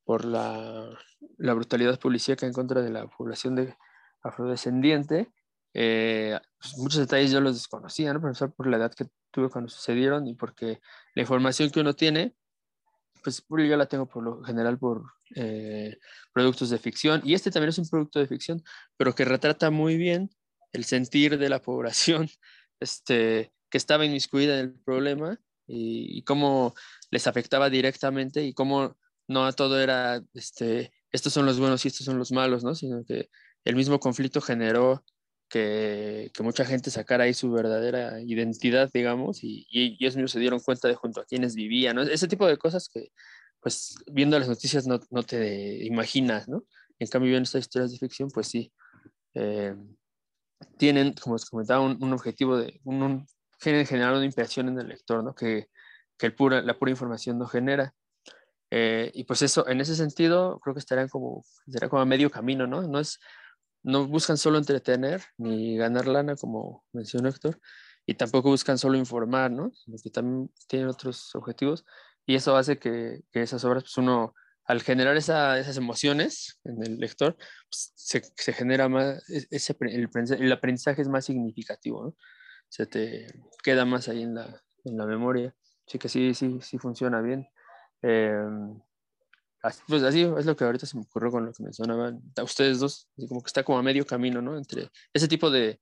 [0.04, 0.96] por la,
[1.38, 3.76] la, brutalidad policíaca en contra de la población de
[4.22, 5.32] afrodescendiente.
[5.74, 8.20] Eh, pues muchos detalles yo los desconocía, ¿no?
[8.20, 10.80] Por, por la edad que tuve cuando sucedieron y porque
[11.14, 12.34] la información que uno tiene,
[13.22, 15.04] pues yo la tengo por lo general por
[15.36, 15.96] eh,
[16.32, 18.62] productos de ficción y este también es un producto de ficción,
[18.96, 20.30] pero que retrata muy bien
[20.72, 22.28] el sentir de la población
[22.80, 26.74] este, que estaba inmiscuida en el problema y, cómo
[27.12, 28.96] les afectaba directamente y cómo
[29.28, 32.74] no todo era, este, estos son los buenos y estos son los malos, ¿no?
[32.74, 33.30] Sino que
[33.64, 35.04] el mismo conflicto generó
[35.50, 40.40] que, que mucha gente sacara ahí su verdadera identidad, digamos, y, y, ellos mismos se
[40.40, 42.02] dieron cuenta de junto a quienes vivían, ¿no?
[42.02, 43.12] Ese tipo de cosas que,
[43.60, 46.64] pues, viendo las noticias no, no te imaginas, ¿no?
[46.98, 48.72] En cambio, en estas historias de ficción, pues sí,
[49.34, 49.74] eh,
[50.76, 53.26] tienen, como os comentaba, un, objetivo de, un,
[53.58, 55.34] generar una impresión en el lector, ¿no?
[55.34, 55.66] Que,
[56.16, 57.92] que el pura, la pura información no genera.
[58.70, 62.30] Eh, y pues eso, en ese sentido, creo que estarán como, será como a medio
[62.30, 62.82] camino, ¿no?
[62.82, 63.18] No, es,
[63.82, 67.60] no buscan solo entretener ni ganar lana, como mencionó Héctor,
[68.06, 69.70] y tampoco buscan solo informar, ¿no?
[69.72, 71.84] Sino también tienen otros objetivos.
[72.26, 76.82] Y eso hace que, que esas obras, pues uno, al generar esa, esas emociones en
[76.82, 82.16] el lector, pues se, se, genera más, e, ese, el, aprendizaje es más significativo, ¿no?
[82.68, 83.26] se te
[83.64, 85.54] queda más ahí en la, en la memoria.
[85.86, 87.48] Sí que sí, sí, sí funciona bien.
[88.02, 88.46] Eh,
[89.86, 93.08] pues así es lo que ahorita se me ocurrió con lo que mencionaban ustedes dos,
[93.28, 94.56] como que está como a medio camino, ¿no?
[94.56, 95.80] Entre ese tipo de,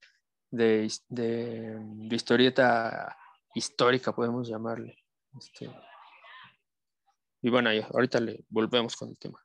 [0.51, 3.17] de, de, historieta
[3.55, 4.97] histórica, podemos llamarle.
[5.38, 5.71] Este,
[7.43, 9.41] y bueno, ahorita le volvemos con el tema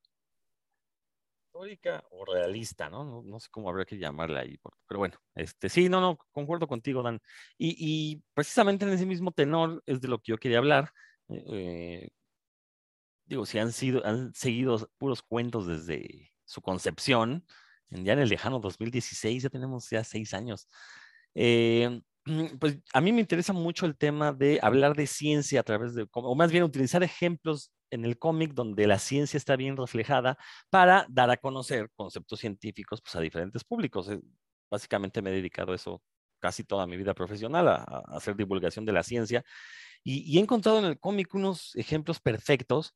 [1.53, 3.21] histórica o realista, ¿no?
[3.23, 3.39] ¿no?
[3.39, 7.19] sé cómo habría que llamarla ahí, pero bueno, este, sí, no, no, concuerdo contigo, Dan.
[7.57, 10.91] Y, precisamente en ese mismo tenor es de lo que yo quería hablar.
[11.29, 12.09] Eh,
[13.25, 17.45] digo, si han sido, han seguido puros cuentos desde su concepción,
[17.89, 20.67] ya en el lejano 2016, ya tenemos ya seis años.
[21.35, 22.01] Eh,
[22.59, 26.07] pues a mí me interesa mucho el tema de hablar de ciencia a través de,
[26.11, 30.37] o más bien utilizar ejemplos en el cómic donde la ciencia está bien reflejada
[30.69, 34.09] para dar a conocer conceptos científicos pues, a diferentes públicos.
[34.09, 34.19] Eh,
[34.69, 36.01] básicamente me he dedicado a eso
[36.39, 39.45] casi toda mi vida profesional, a, hacer divulgación de la ciencia.
[40.03, 42.93] Y, he encontrado en el cómic unos ejemplos perfectos.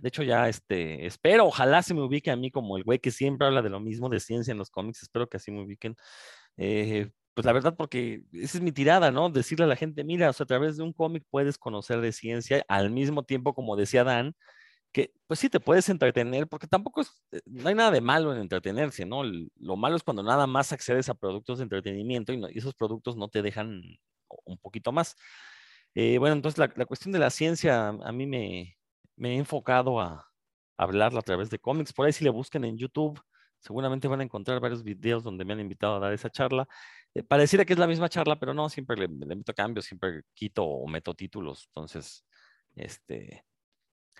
[0.00, 3.10] De hecho, ya este, espero, ojalá se me ubique a mí como el güey que
[3.10, 5.02] siempre habla de lo mismo de ciencia en los cómics.
[5.02, 5.96] Espero que así me ubiquen.
[6.56, 9.30] Eh, pues la verdad, porque esa es mi tirada, ¿no?
[9.30, 12.64] Decirle a la gente, mira, o a través de un cómic puedes conocer de ciencia,
[12.68, 14.34] al mismo tiempo, como decía Dan,
[14.92, 18.34] que pues sí te puedes entretener, porque tampoco es, eh, no hay nada de malo
[18.34, 19.22] en entretenerse, ¿no?
[19.24, 23.28] Lo malo es cuando nada más accedes a productos de entretenimiento y, esos productos no
[23.28, 23.82] te dejan
[24.44, 25.16] un poquito más.
[25.94, 28.77] Eh, bueno, entonces la, cuestión de la ciencia a mí me,
[29.18, 30.28] me he enfocado a,
[30.78, 31.92] hablarla a través de cómics.
[31.92, 33.20] Por ahí si le buscan en YouTube,
[33.58, 36.66] seguramente van a encontrar varios videos donde me han invitado a dar esa charla.
[37.14, 40.64] Eh, pareciera que es la misma charla, pero no, siempre le, meto cambios, siempre quito
[40.64, 41.66] o meto títulos.
[41.68, 42.24] Entonces,
[42.76, 43.44] este,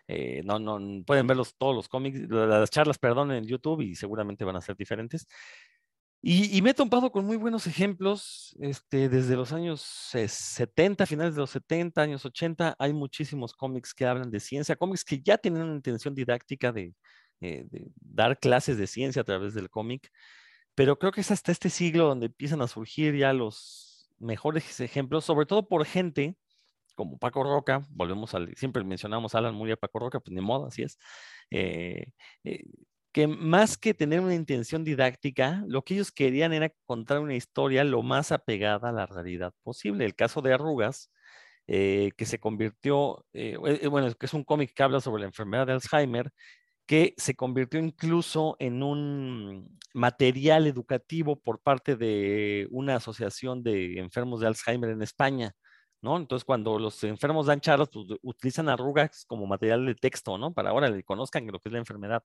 [0.08, 4.44] eh, no, no, pueden ver todos los cómics, las charlas, perdón, en YouTube y seguramente
[4.44, 5.28] van a ser diferentes.
[6.20, 11.40] Y, me he topado con muy buenos ejemplos, este, desde los años 70, finales de
[11.40, 15.62] los 70, años 80, hay muchísimos cómics que hablan de ciencia, cómics que ya tienen
[15.62, 16.92] una intención didáctica de,
[17.40, 20.10] eh, de dar clases de ciencia a través del cómic
[20.78, 25.24] pero creo que es hasta este siglo donde empiezan a surgir ya los mejores ejemplos,
[25.24, 26.36] sobre todo por gente
[26.94, 30.40] como Paco Roca, volvemos al, siempre mencionamos a Alan y a Paco Roca, pues ni
[30.40, 30.98] modo, así es,
[31.50, 32.12] eh,
[32.44, 32.62] eh,
[33.18, 37.82] que más que tener una intención didáctica, lo que ellos querían era contar una historia
[37.82, 40.04] lo más apegada a la realidad posible.
[40.04, 41.10] El caso de Arrugas,
[41.66, 43.26] eh, que se convirtió,
[43.90, 46.30] bueno, que es un cómic que habla sobre la enfermedad de Alzheimer,
[46.86, 54.38] que se convirtió incluso en un material educativo por parte de una asociación de enfermos
[54.42, 55.56] de Alzheimer en España,
[56.02, 56.18] ¿no?
[56.18, 60.54] Entonces, cuando los enfermos dan charlas, pues utilizan arrugas como material de texto, ¿no?
[60.54, 62.22] Para ahora le conozcan lo que es la enfermedad.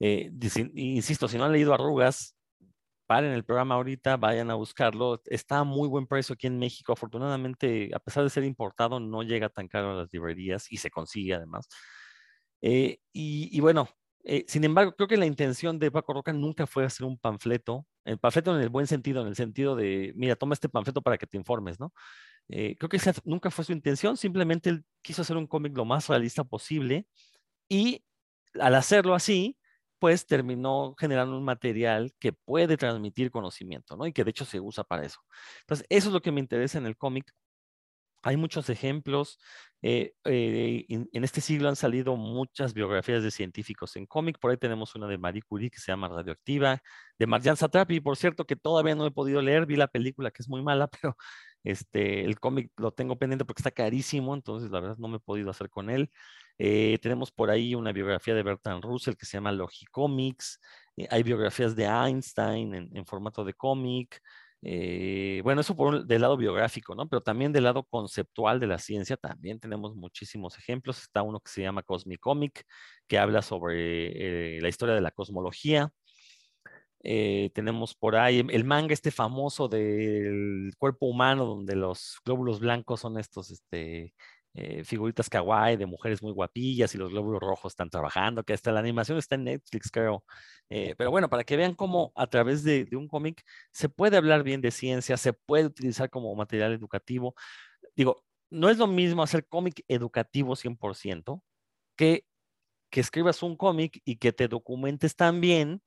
[0.00, 0.30] Eh,
[0.74, 2.36] insisto, si no han leído arrugas,
[3.06, 5.22] paren el programa ahorita, vayan a buscarlo.
[5.26, 6.92] Está a muy buen precio aquí en México.
[6.92, 10.90] Afortunadamente, a pesar de ser importado, no llega tan caro a las librerías y se
[10.90, 11.68] consigue además.
[12.62, 13.88] Eh, y, bueno,
[14.24, 17.86] eh, sin embargo, creo que la intención de Paco Roca nunca fue hacer un panfleto,
[18.04, 21.18] el panfleto en el buen sentido, en el sentido de, mira, toma este panfleto para
[21.18, 21.92] que te informes, ¿no?
[22.48, 25.84] Eh, creo que esa nunca fue su intención, simplemente él quiso hacer un cómic lo
[25.84, 27.06] más realista posible
[27.68, 28.04] y
[28.60, 29.58] al hacerlo así,
[29.98, 34.06] pues terminó generando un material que puede transmitir conocimiento, ¿no?
[34.06, 35.20] Y que de hecho se usa para eso.
[35.60, 37.32] Entonces, eso es lo que me interesa en el cómic,
[38.22, 39.38] hay muchos ejemplos.
[39.82, 44.38] Eh, eh, en, este siglo han salido muchas biografías de científicos en cómic.
[44.38, 46.80] Por ahí tenemos una de Marie Curie que se llama Radioactiva,
[47.18, 49.66] de Marjan Satrapi, por cierto, que todavía no he podido leer.
[49.66, 51.16] Vi la película que es muy mala, pero
[51.64, 55.20] este, el cómic lo tengo pendiente porque está carísimo, entonces la verdad no me he
[55.20, 56.10] podido hacer con él.
[56.58, 60.60] Eh, tenemos por ahí una biografía de Bertrand Russell que se llama Logicomics.
[61.10, 64.20] hay biografías de Einstein en, formato de cómic.
[64.62, 67.08] Eh, bueno, eso por del lado biográfico, ¿no?
[67.08, 70.98] Pero también del lado conceptual de la ciencia, también tenemos muchísimos ejemplos.
[71.02, 72.64] Está uno que se llama Cosmicomic,
[73.06, 75.92] que habla sobre eh, la historia de la cosmología.
[77.04, 83.00] Eh, tenemos por ahí el manga este famoso del cuerpo humano, donde los glóbulos blancos
[83.00, 84.14] son estos, este,
[84.54, 88.72] eh, figuritas kawaii de mujeres muy guapillas y los glóbulos rojos están trabajando, que hasta
[88.72, 90.24] la animación está en Netflix, creo.
[90.68, 94.42] Eh, pero bueno, para que vean cómo a través de, un cómic se puede hablar
[94.42, 97.34] bien de ciencia, se puede utilizar como material educativo.
[97.96, 101.42] Digo, no es lo mismo hacer cómic educativo 100%
[101.96, 102.24] que
[102.90, 105.82] que escribas un cómic y que te documentes también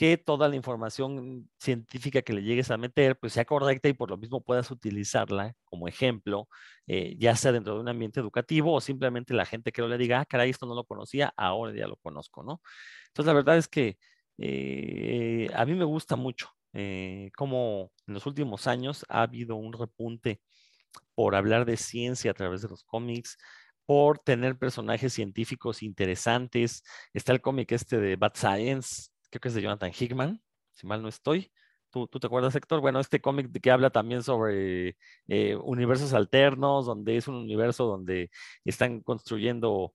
[0.00, 4.08] que toda la información científica que le llegues a meter pues sea correcta y por
[4.08, 6.48] lo mismo puedas utilizarla como ejemplo,
[6.86, 9.98] eh, ya sea dentro de un ambiente educativo o simplemente la gente que no le
[9.98, 12.62] diga, ah, caray, esto no lo conocía, ahora ya lo conozco, ¿no?
[13.08, 13.98] Entonces la verdad es que
[14.38, 19.74] eh, a mí me gusta mucho eh, cómo en los últimos años ha habido un
[19.74, 20.40] repunte
[21.14, 23.36] por hablar de ciencia a través de los cómics,
[23.84, 26.84] por tener personajes científicos interesantes.
[27.12, 31.02] Está el cómic este de Bad Science, creo que es de Jonathan Hickman, si mal
[31.02, 31.52] no estoy.
[31.90, 32.80] ¿Tú, te acuerdas, Héctor?
[32.80, 38.30] Bueno, este cómic que habla también sobre eh, universos alternos, donde es un universo donde
[38.64, 39.92] están construyendo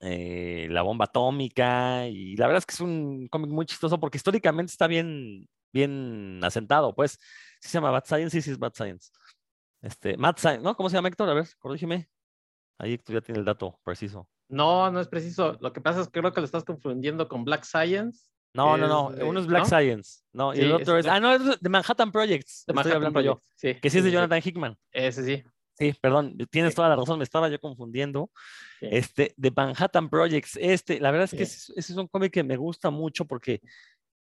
[0.00, 4.16] eh, la bomba atómica y la verdad es que es un cómic muy chistoso porque
[4.16, 7.18] históricamente está bien, bien asentado, pues.
[7.60, 9.10] Sí se llama Bad Science, sí, sí es Bad Science.
[9.82, 10.76] Este, Mad Science, ¿no?
[10.76, 11.28] ¿Cómo se llama Héctor?
[11.30, 12.08] A ver, corrígeme.
[12.78, 14.28] Ahí Héctor ya tiene el dato preciso.
[14.50, 15.56] No, no es preciso.
[15.60, 18.26] Lo que pasa es que creo que lo estás confundiendo con Black Science.
[18.52, 19.26] No, no, no.
[19.26, 20.22] Uno es Black Science.
[20.32, 21.06] No, y el otro es.
[21.06, 22.64] Ah, no, es de Manhattan Projects.
[22.66, 23.40] De Manhattan hablando Projects.
[23.40, 23.80] Yo, sí.
[23.80, 24.76] Que sí es de Jonathan Hickman.
[24.90, 25.44] Ese sí.
[25.80, 28.30] Sí, perdón, tienes toda la razón, me estaba yo confundiendo.
[28.82, 32.58] Este, de Manhattan Projects, este, la verdad es que ese, es un cómic que me
[32.58, 33.62] gusta mucho porque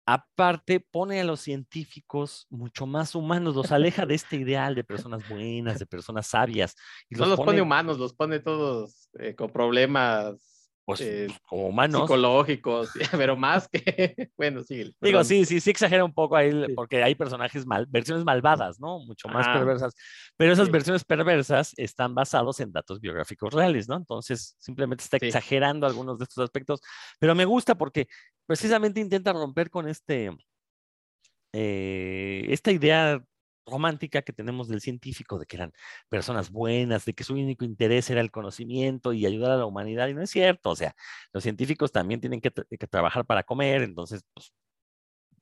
[0.05, 5.27] aparte pone a los científicos mucho más humanos, los aleja de este ideal de personas
[5.29, 6.75] buenas, de personas sabias.
[7.09, 10.52] Y no los, pone, humanos, los pone todos eh, con problemas
[10.85, 12.01] pues, eh, como humanos.
[12.01, 12.91] Psicológicos,
[13.25, 14.93] pero más que, bueno, sí.
[15.01, 18.99] Digo, sí, sí, sí exagera un poco ahí, porque hay personajes mal, versiones malvadas, ¿no?
[18.99, 19.93] Mucho más perversas,
[20.37, 23.95] pero esas versiones perversas están basados en datos biográficos reales, ¿no?
[23.95, 26.81] Entonces, simplemente está exagerando algunos de estos aspectos,
[27.19, 28.07] pero me gusta porque
[28.45, 30.31] precisamente intenta romper con este,
[31.53, 33.23] eh, esta idea
[33.65, 35.73] romántica que tenemos del científico, de que eran
[36.09, 40.07] personas buenas, de que su único interés era el conocimiento y ayudar a la humanidad,
[40.07, 40.95] y no es cierto, o sea,
[41.33, 42.51] los científicos también tienen que,
[42.89, 44.53] trabajar para comer, entonces, pues,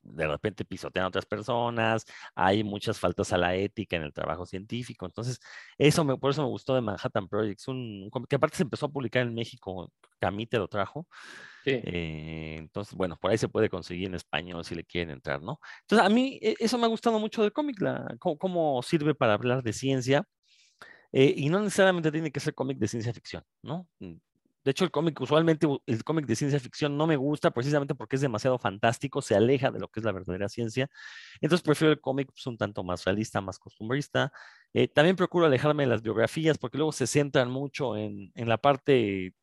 [0.04, 4.45] de repente pisotean a otras personas, hay muchas faltas a la ética en el trabajo
[4.45, 5.39] científico, entonces,
[5.78, 8.89] eso me, por eso me gustó de Manhattan Projects, un, que aparte se empezó a
[8.89, 11.08] publicar en México, Camite lo trajo,
[11.66, 15.60] eh, entonces, bueno, por ahí se puede conseguir en español si le quieren entrar, ¿no?
[15.82, 17.78] Entonces, a mí e, eso me ha gustado mucho del cómic,
[18.20, 20.26] cómo, sirve para hablar de ciencia.
[21.14, 23.88] Eh, y no necesariamente tiene que ser cómic de ciencia ficción, ¿no?
[24.64, 28.16] De hecho, el cómic, usualmente el cómic de ciencia ficción no me gusta precisamente porque
[28.16, 30.89] es demasiado fantástico, se aleja de lo que es la verdadera ciencia.
[31.41, 34.32] Entonces prefiero el cómic pues, un tanto más realista, más costumbrista.
[34.74, 38.57] Eh, también procuro alejarme de las biografías porque luego se centran mucho en, en la
[38.57, 39.34] parte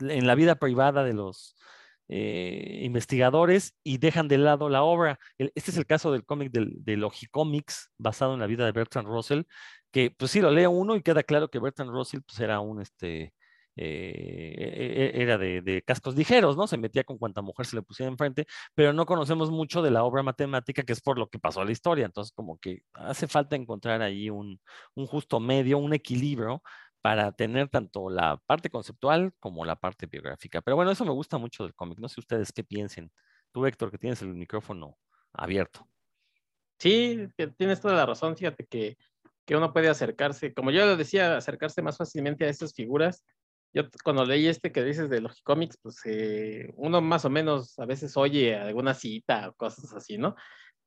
[0.00, 1.56] en la vida privada de los
[2.08, 5.18] eh, investigadores y dejan de lado la obra.
[5.38, 9.08] Este es el caso del cómic del, de Logicomics, basado en la vida de Bertrand
[9.08, 9.42] Russell,
[9.90, 12.80] que pues sí lo lee uno y queda claro que Bertrand Russell pues era un
[12.80, 13.34] este
[13.76, 16.66] eh, e, e, era de, cascos ligeros, ¿no?
[16.66, 20.04] Se metía con cuanta mujer se le pusiera enfrente, pero no conocemos mucho de la
[20.04, 22.06] obra matemática, que es por lo que pasó a la historia.
[22.06, 24.60] Entonces, como que hace falta encontrar ahí un,
[24.94, 26.62] un justo medio, un equilibrio
[27.06, 30.60] para tener tanto la parte conceptual como la parte biográfica.
[30.60, 31.98] Pero bueno, eso me gusta mucho del cómic.
[32.00, 33.12] No sé ustedes qué piensen.
[33.52, 34.98] Tú, Héctor, que tienes el micrófono
[35.32, 35.88] abierto.
[36.78, 38.36] Sí, tienes toda la razón.
[38.36, 38.98] Fíjate que,
[39.44, 43.24] que uno puede acercarse, como yo lo decía, acercarse más fácilmente a esas figuras.
[43.76, 47.78] Yo cuando leí este que dices de los cómics, pues eh, uno más o menos
[47.78, 50.34] a veces oye alguna cita o cosas así, ¿no?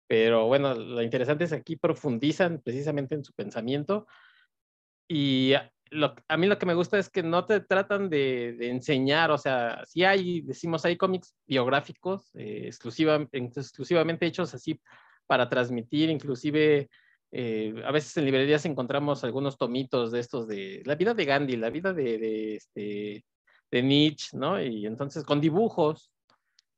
[0.07, 4.07] Pero bueno, lo interesante es que aquí profundizan precisamente en su pensamiento
[5.07, 9.37] y a mí lo que me gusta es que no te tratan de, enseñar, o
[9.37, 14.81] sea, si hay, decimos, hay cómics biográficos eh, exclusivamente hechos así
[15.27, 16.89] para transmitir, inclusive
[17.31, 21.57] eh, a veces en librerías encontramos algunos tomitos de estos de la vida de Gandhi,
[21.57, 23.25] la vida de, de, este,
[23.71, 24.61] de Nietzsche, ¿no?
[24.61, 26.11] Y entonces con dibujos,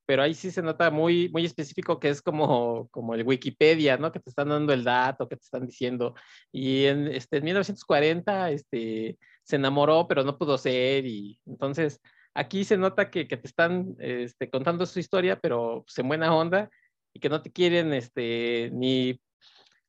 [0.05, 4.11] pero ahí sí se nota muy, muy específico que es como, como el Wikipedia, ¿no?
[4.11, 6.15] Que te están dando el dato, que te están diciendo.
[6.51, 11.05] Y en, este, en 1940 este, se enamoró, pero no pudo ser.
[11.05, 12.01] Y entonces
[12.33, 16.35] aquí se nota que, que te están este, contando su historia, pero pues, en buena
[16.35, 16.69] onda
[17.13, 19.19] y que no te quieren este, ni,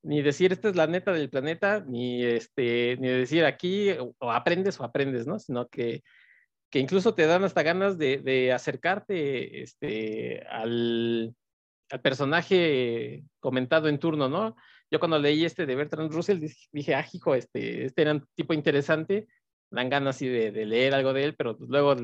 [0.03, 4.79] ni decir esta es la neta del planeta, ni, este, ni decir aquí o aprendes
[4.81, 5.39] o aprendes, ¿no?
[5.39, 6.03] Sino que
[6.73, 11.35] que incluso te dan hasta ganas de, acercarte este, al,
[12.03, 14.57] personaje comentado en turno, ¿no?
[14.91, 16.43] Yo cuando leí este de Bertrand Russell
[16.73, 19.29] dije, ah, hijo, este, este era un tipo interesante,
[19.71, 21.95] dan ganas así de, leer algo de él, pero luego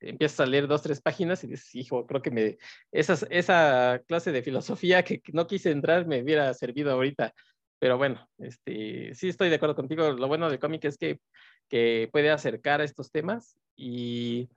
[0.00, 2.58] empiezas a leer dos, tres páginas y dices, hijo, creo que me,
[2.92, 7.32] esa clase de filosofía que no quise entrar me hubiera servido ahorita.
[7.78, 10.12] Pero bueno, este, sí estoy de acuerdo contigo.
[10.12, 11.20] Lo bueno del cómic es que,
[11.68, 14.48] que puede acercar a estos temas y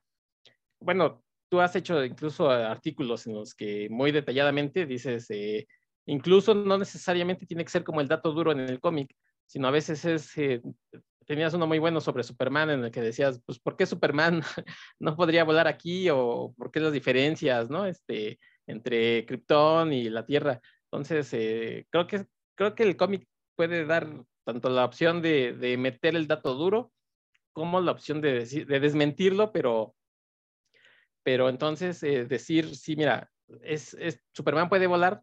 [0.79, 5.67] bueno, tú has hecho incluso artículos en los que muy detalladamente dices, eh,
[6.05, 9.13] incluso no necesariamente tiene que ser como el dato duro en el cómic,
[9.45, 10.61] sino a veces es, eh,
[11.27, 14.41] tenías uno muy bueno sobre Superman en el que decías, pues, ¿por qué Superman
[14.99, 16.09] no podría volar aquí?
[16.09, 17.85] O ¿por qué las diferencias, no?
[17.85, 20.61] Este, entre Krypton y la Tierra.
[20.85, 22.25] Entonces, eh, creo, que,
[22.55, 24.07] creo que el cómic puede dar
[24.45, 26.91] tanto la opción de, de meter el dato duro
[27.51, 29.95] como la opción de, decir, de desmentirlo, pero,
[31.23, 33.97] pero entonces eh, decir, sí, mira, es,
[34.31, 35.21] Superman puede volar,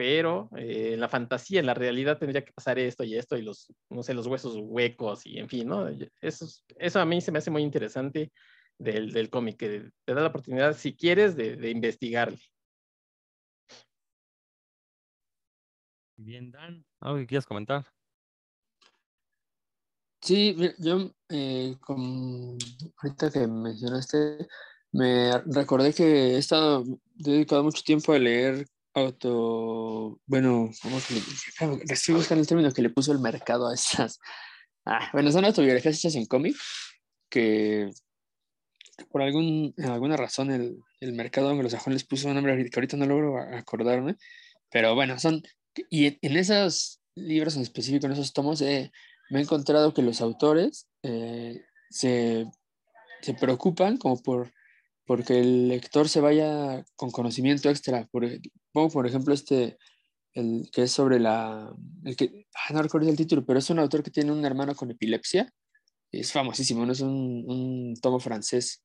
[0.00, 3.42] pero eh, en la fantasía, en la realidad tendría que pasar esto y esto y
[3.42, 5.86] los, no sé, los huesos huecos y en fin, ¿no?
[6.22, 6.46] Eso,
[6.76, 8.32] eso a mí se me hace muy interesante
[8.78, 12.38] del, del cómic, que te da la oportunidad, si quieres, de, de investigarle.
[16.16, 17.84] Bien, Dan, ¿algo que quieras comentar?
[20.22, 24.48] Sí, yo, eh, ahorita que mencionaste,
[24.92, 26.84] me recordé que he estado
[27.16, 28.64] dedicado mucho tiempo a leer
[28.94, 31.20] auto, bueno, ¿cómo se le
[31.88, 34.18] Estoy buscando el término que le puso el mercado a esas,
[34.86, 36.56] Ah, bueno, son autobiografías hechas en cómic
[37.28, 37.90] que
[39.10, 43.06] por algún, alguna razón el, el mercado anglosajón les puso un nombre que ahorita no
[43.06, 44.16] logro acordarme,
[44.70, 45.42] pero bueno, son,
[45.90, 48.90] y en esos libros en específico, en esos tomos, me
[49.38, 52.46] he encontrado que los autores eh, se,
[53.22, 54.52] se, preocupan como por
[55.06, 58.06] porque el lector se vaya con conocimiento extra.
[58.10, 58.26] Por,
[58.72, 59.76] pongo, por ejemplo, este,
[60.34, 61.72] el que es sobre la,
[62.04, 64.74] el que, ah, no recuerdo el título, pero es un autor que tiene un hermano
[64.74, 65.52] con epilepsia,
[66.12, 66.92] es famosísimo, ¿no?
[66.92, 68.84] es un, un tomo francés,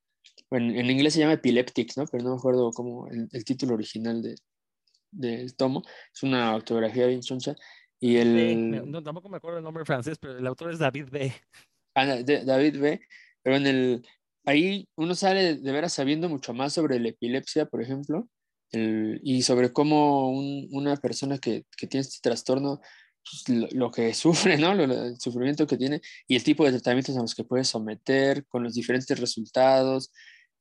[0.50, 2.06] bueno, en inglés se llama Epileptic, ¿no?
[2.08, 4.36] Pero no me acuerdo cómo el, el título original de,
[5.12, 7.56] del tomo, es una autografía bien choncha,
[8.00, 8.92] y el...
[8.92, 11.34] no, tampoco me acuerdo el nombre francés, pero el autor es David B.
[11.96, 13.02] Ah, David B.
[13.42, 14.08] Pero en el,
[14.46, 18.28] ahí uno sale de veras sabiendo mucho más sobre la epilepsia, por ejemplo,
[18.72, 22.82] y sobre cómo una persona que, que, tiene este trastorno,
[23.24, 24.72] pues, lo, que sufre, ¿no?
[24.74, 28.64] el sufrimiento que tiene y el tipo de tratamientos a los que puede someter, con
[28.64, 30.12] los diferentes resultados.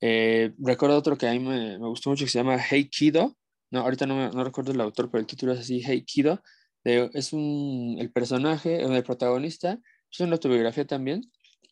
[0.01, 3.35] Eh, recuerdo otro que a mí me, me, gustó mucho que se llama Hey Kido.
[3.71, 6.41] No, ahorita no, no recuerdo el autor, pero el título es así, Hey Kido.
[6.83, 9.79] es un, el personaje, el protagonista,
[10.11, 11.21] es una autobiografía también,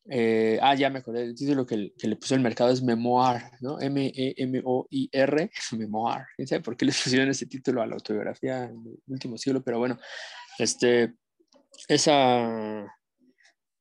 [0.10, 3.44] eh, ah, ya me acordé, el título que, que, le puso el mercado es Memoir,
[3.62, 3.80] ¿no?
[3.80, 6.26] M-E-M-O-I-R, Memoir.
[6.38, 9.64] No sé por qué le pusieron ese título a la autobiografía en el último siglo,
[9.64, 9.98] pero bueno,
[10.60, 11.14] este,
[11.88, 12.86] esa,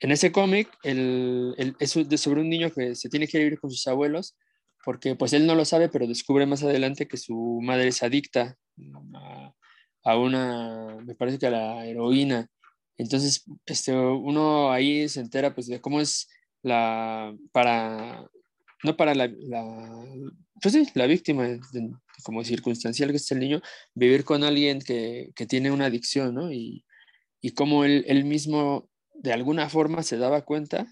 [0.01, 3.71] en ese cómic el, el, es sobre un niño que se tiene que vivir con
[3.71, 4.37] sus abuelos
[4.85, 8.57] porque pues él no lo sabe, pero descubre más adelante que su madre es adicta
[10.05, 12.49] a una, me parece que a la heroína
[13.03, 16.29] entonces, este, uno ahí se entera pues de cómo es
[16.63, 18.29] la, para,
[18.83, 19.31] no para la,
[20.61, 21.49] pues sí, la víctima,
[22.23, 23.61] como circunstancial que es el niño,
[23.95, 26.53] vivir con alguien que, que tiene una adicción, ¿no?
[26.53, 26.85] Y,
[27.41, 30.87] y cómo él, él, mismo de alguna forma se daba cuenta,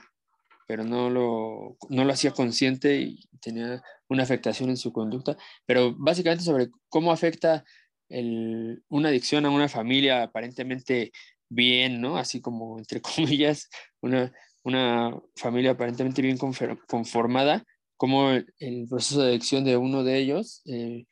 [0.67, 5.37] pero no lo, no lo hacía consciente y tenía una afectación en su conducta,
[5.67, 7.65] pero básicamente sobre cómo afecta
[8.09, 11.13] el, una adicción a una familia aparentemente
[11.51, 12.17] bien, ¿no?
[12.17, 13.03] Así como, entre
[13.39, 13.69] comillas,
[14.01, 14.33] una,
[14.63, 17.65] una familia aparentemente bien conformada,
[17.99, 21.05] como el, proceso de adicción de uno de ellos eh,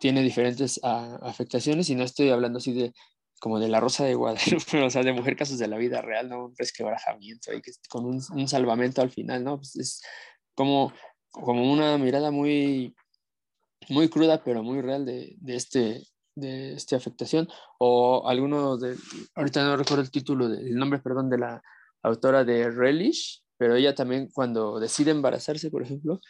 [0.00, 2.92] tiene diferentes ah, afectaciones, y no estoy hablando así de
[3.40, 6.28] como de la rosa de Guadalupe, o sea, de mujer casos de la vida real,
[6.28, 6.46] ¿no?
[6.46, 9.58] Un resquebrajamiento ahí, con un, un, salvamento al final, ¿no?
[9.58, 10.02] Pues es
[10.54, 10.92] como,
[11.30, 12.94] como una mirada muy,
[13.88, 16.02] muy cruda, pero muy real de, de este,
[16.34, 18.96] de esta afectación o alguno de,
[19.34, 21.62] ahorita no recuerdo el título, el nombre, perdón, de la
[22.02, 26.20] autora de Relish, pero ella también cuando decide embarazarse, por ejemplo,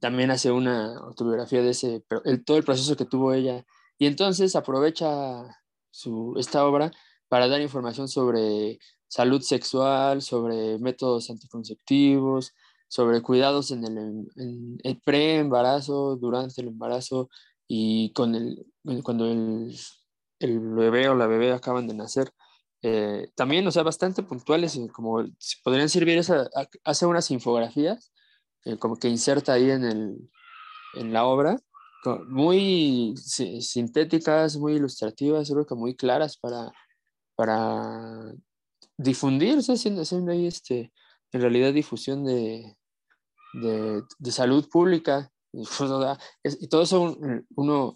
[0.00, 3.64] también hace una autobiografía de ese, el, todo el proceso que tuvo ella.
[3.98, 5.44] Y entonces aprovecha
[5.90, 6.90] su, esta obra
[7.28, 12.54] para dar información sobre salud sexual, sobre métodos anticonceptivos,
[12.88, 13.98] sobre cuidados en el,
[14.36, 17.28] en el pre-embarazo, durante el embarazo,
[17.72, 18.66] y con el,
[19.04, 19.78] cuando el,
[20.40, 22.32] el, bebé o la bebé acaban de nacer.
[22.82, 25.24] Eh, también, o sea, bastante puntuales, como
[25.62, 26.50] podrían servir, esa,
[26.82, 28.12] hace unas infografías,
[28.64, 30.30] eh, como que inserta ahí en, el,
[30.94, 31.60] en la obra,
[32.26, 36.72] muy sintéticas, muy ilustrativas, creo que muy claras para,
[37.36, 38.32] para
[38.96, 40.92] difundir, o sea, haciendo, haciendo ahí este,
[41.30, 42.76] en realidad difusión de,
[43.62, 47.16] de, de salud pública y todo eso
[47.56, 47.94] uno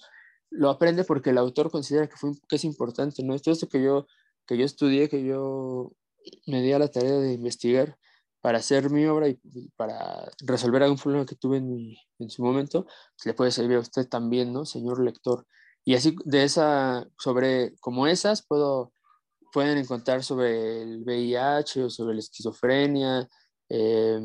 [0.50, 3.38] lo aprende porque el autor considera que, fue, que es importante, ¿no?
[3.38, 4.06] Todo esto que yo,
[4.46, 5.92] que yo estudié, que yo
[6.46, 7.98] me di a la tarea de investigar
[8.40, 9.38] para hacer mi obra y
[9.76, 13.80] para resolver algún problema que tuve en, en su momento, pues le puede servir a
[13.80, 14.64] usted también, ¿no?
[14.64, 15.46] Señor lector.
[15.84, 18.92] Y así de esa, sobre, como esas, puedo,
[19.52, 23.28] pueden encontrar sobre el VIH o sobre la esquizofrenia,
[23.68, 24.20] eh,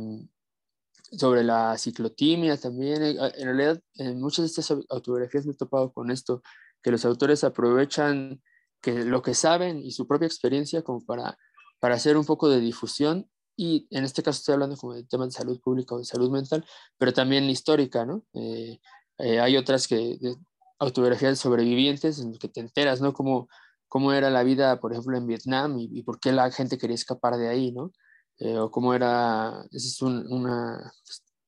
[1.12, 3.03] sobre la ciclotimia también.
[3.03, 6.41] Eh, en realidad, en muchas de estas autobiografías me he topado con esto,
[6.82, 8.41] que los autores aprovechan
[8.82, 11.38] que lo que saben y su propia experiencia como para,
[11.80, 15.30] para hacer un poco de difusión y en este caso estoy hablando como de temas
[15.30, 16.66] de salud pública o de salud mental,
[16.97, 18.24] pero también histórica, ¿no?
[18.34, 18.80] Eh,
[19.18, 20.38] eh, hay otras que, de
[20.80, 23.12] autobiografías de sobrevivientes en las que te enteras, ¿no?
[23.12, 23.49] Cómo,
[23.89, 26.95] cómo era la vida, por ejemplo, en Vietnam y, y por qué la gente quería
[26.95, 27.91] escapar de ahí, ¿no?
[28.39, 30.93] Eh, o cómo era, ese es una,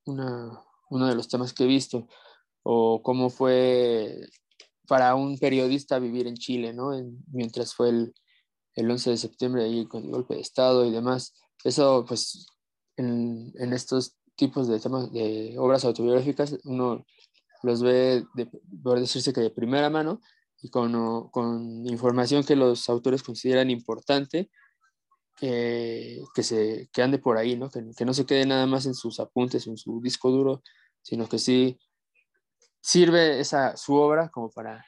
[0.05, 2.07] una, uno de los temas que he visto,
[2.63, 4.19] o cómo fue
[4.87, 6.91] para un periodista vivir en Chile, ¿no?
[7.31, 8.13] mientras fue el,
[8.75, 11.33] el 11 de septiembre ahí con el golpe de Estado y demás.
[11.63, 12.45] Eso, pues,
[12.97, 17.05] en, en estos tipos de temas, de obras autobiográficas, uno
[17.63, 18.47] los ve, de,
[18.83, 20.19] por decirse que de primera mano,
[20.61, 24.51] y con, con información que los autores consideran importante
[25.41, 27.69] que, se, que ande por ahí, ¿no?
[27.71, 30.61] Que, que, no se quede nada más en sus apuntes, en su disco duro,
[31.01, 31.79] sino que sí
[32.79, 34.85] sirve esa, su obra como para,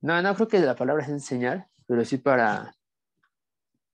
[0.00, 2.74] no, no creo que la palabra es enseñar, pero sí para,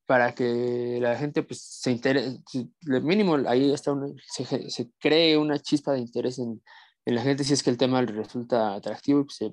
[0.06, 2.40] para que la gente pues, se interese,
[2.84, 3.94] mínimo ahí está
[4.26, 6.62] se, se, cree una chispa de interés en,
[7.04, 9.26] en, la gente si es que el tema le resulta atractivo.
[9.26, 9.52] Pues,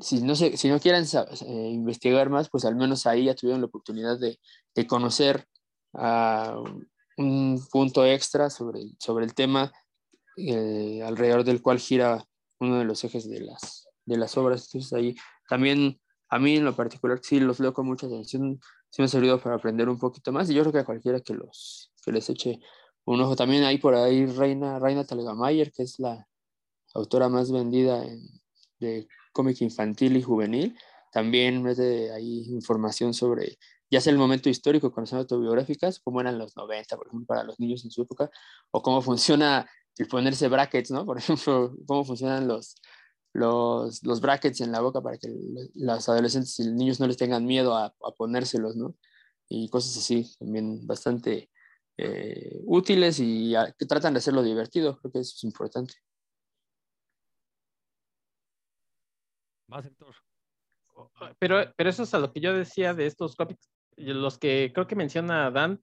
[0.00, 3.60] si, no se, si no quieren eh, investigar más, pues al menos ahí ya tuvieron
[3.62, 4.38] la oportunidad de,
[4.74, 5.46] de conocer
[5.94, 6.56] a
[7.16, 9.72] un punto extra sobre, sobre el tema
[10.36, 12.24] eh, alrededor del cual gira
[12.60, 14.66] uno de los ejes de las, de las obras.
[14.66, 15.16] Entonces ahí
[15.48, 19.08] también a mí en lo particular sí los leo con mucha atención, sí me ha
[19.08, 22.12] servido para aprender un poquito más y yo creo que a cualquiera que, los, que
[22.12, 22.60] les eche
[23.04, 23.36] un ojo.
[23.36, 26.26] También hay por ahí Reina, Reina Talgamayer, que es la
[26.94, 28.04] autora más vendida
[28.80, 30.76] de cómic infantil y juvenil.
[31.12, 33.58] También mete ahí información sobre,
[33.94, 37.44] ya sea el momento histórico, con las autobiográficas, cómo eran los 90, por ejemplo, para
[37.44, 38.28] los niños en su época,
[38.72, 41.06] o cómo funciona el ponerse brackets, ¿no?
[41.06, 42.74] Por ejemplo, cómo funcionan los,
[43.32, 45.28] los, los brackets en la boca para que
[45.74, 48.96] los adolescentes y niños no les tengan miedo a, a ponérselos, ¿no?
[49.48, 51.50] Y cosas así, también bastante
[51.96, 55.94] eh, útiles y que tratan de hacerlo divertido, creo que eso es importante.
[59.68, 59.88] Más,
[61.38, 64.86] Pero, pero eso es a lo que yo decía de estos cómics, los que creo
[64.86, 65.80] que menciona Dan,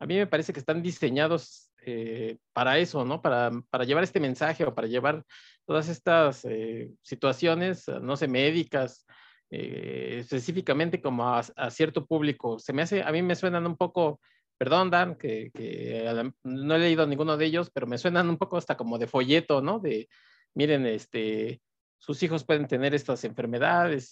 [0.00, 3.22] a mí me parece que están diseñados eh, para eso, ¿no?
[3.22, 5.24] Para, para, llevar este mensaje o para llevar
[5.64, 9.06] todas estas eh, situaciones, no sé, médicas,
[9.50, 12.58] eh, específicamente como a, cierto público.
[12.58, 14.20] Se me hace, a mí me suenan un poco,
[14.58, 18.56] perdón, Dan, que, que no he leído ninguno de ellos, pero me suenan un poco
[18.56, 19.78] hasta como de folleto, ¿no?
[19.78, 20.08] De,
[20.54, 21.62] miren, este,
[21.98, 24.10] sus hijos pueden tener estas enfermedades,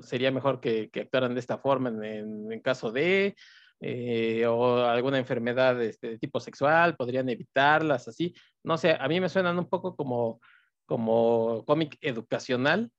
[0.00, 3.36] sería mejor que, que, actuaran de esta forma en, en caso de,
[3.80, 8.34] eh, o alguna enfermedad este, de tipo sexual, podrían evitarlas, así.
[8.64, 10.40] No sé, a mí me suenan un poco como,
[10.86, 12.90] como cómic educacional,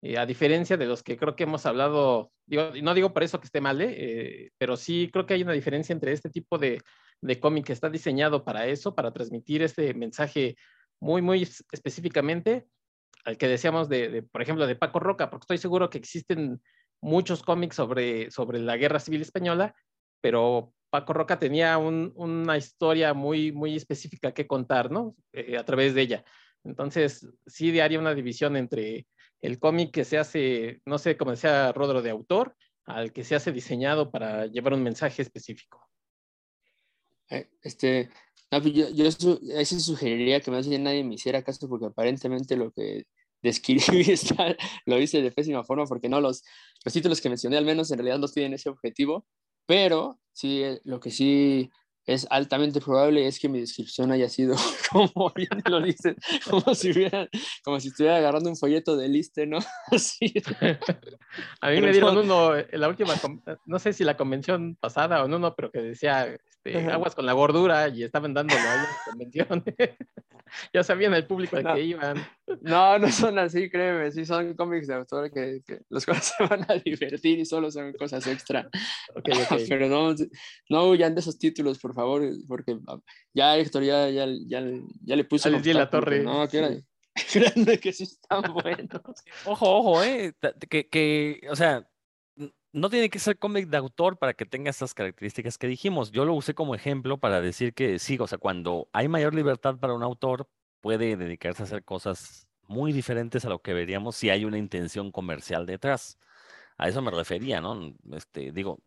[0.00, 3.24] eh, a diferencia de los que creo que hemos hablado, digo, y no digo por
[3.24, 6.56] eso que esté mal, eh, pero sí creo que hay una diferencia entre este tipo
[6.56, 6.80] de,
[7.20, 10.56] de cómic que está diseñado para eso, para transmitir este mensaje
[11.00, 11.42] muy, muy
[11.72, 12.66] específicamente,
[13.24, 16.60] al que decíamos de, de, por ejemplo, de Paco Roca, porque estoy seguro que existen
[17.00, 19.74] muchos cómics sobre, sobre la guerra civil española
[20.20, 25.14] pero Paco Roca tenía una historia muy, muy específica que contar, ¿no?
[25.32, 26.24] Eh, a través de ella.
[26.64, 29.06] Entonces, sí haría una división entre
[29.40, 33.34] el cómic que se hace, no sé, como decía Rodro, de autor, al que se
[33.34, 35.86] hace diseñado para llevar un mensaje específico.
[37.30, 37.50] Eh,
[38.50, 42.56] este, pues, yo, yo sí sugeriría que más bien nadie me hiciera caso porque aparentemente
[42.56, 43.04] lo que
[43.42, 43.80] describí
[44.10, 46.42] está, lo hice de pésima forma porque no los,
[46.84, 49.26] los títulos que mencioné al menos en realidad no tienen ese objetivo
[49.68, 51.70] pero sí, eh, lo que sí
[52.08, 54.56] es altamente probable es que mi descripción haya sido,
[54.90, 56.16] como bien lo dicen,
[56.48, 56.92] como si,
[57.62, 59.58] como si estuviera agarrando un folleto de liste, ¿no?
[59.92, 60.32] Así.
[61.60, 63.14] A mí me dieron uno, en la última,
[63.66, 66.34] no sé si la convención pasada o no, no, pero que decía
[66.64, 69.64] este, aguas con la gordura y estaban dándolo ahí en la convención.
[70.72, 72.26] ya sabían el público al que iban.
[72.62, 76.64] No, no son así, créeme, sí son cómics de autor que, los cuales se van
[76.68, 78.68] a divertir y solo son cosas extra.
[79.68, 80.14] Pero no,
[80.68, 81.97] no huyan de esos títulos, por favor,
[82.46, 82.78] porque
[83.34, 84.62] ya Héctor ya, ya, ya,
[85.02, 85.50] ya le puse...
[85.50, 86.22] la torre.
[86.22, 86.84] No, que
[87.34, 89.02] grande que sí están buenos.
[89.44, 90.34] Ojo, ojo, eh,
[90.68, 91.88] que, que, o sea,
[92.72, 96.10] no tiene que ser cómic de autor para que tenga estas características que dijimos.
[96.10, 99.76] Yo lo usé como ejemplo para decir que sí, o sea, cuando hay mayor libertad
[99.78, 100.48] para un autor,
[100.80, 105.10] puede dedicarse a hacer cosas muy diferentes a lo que veríamos si hay una intención
[105.10, 106.18] comercial detrás.
[106.76, 107.94] A eso me refería, ¿no?
[108.12, 108.80] Este, digo,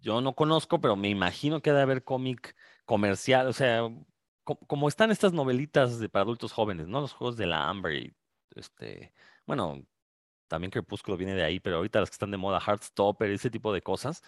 [0.00, 3.82] yo no conozco, pero me imagino que debe haber cómic comercial, o sea,
[4.44, 7.00] como están estas novelitas de, para adultos jóvenes, ¿no?
[7.00, 8.14] Los juegos de la Amber
[8.54, 9.12] este,
[9.46, 9.84] bueno,
[10.48, 13.72] también Crepúsculo viene de ahí, pero ahorita las que están de moda, Heartstopper, ese tipo
[13.72, 14.22] de cosas,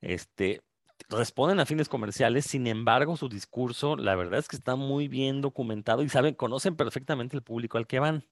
[0.00, 0.62] este,
[1.08, 5.40] responden a fines comerciales, sin embargo, su discurso, la verdad es que está muy bien
[5.40, 8.24] documentado y saben, conocen perfectamente el público al que van.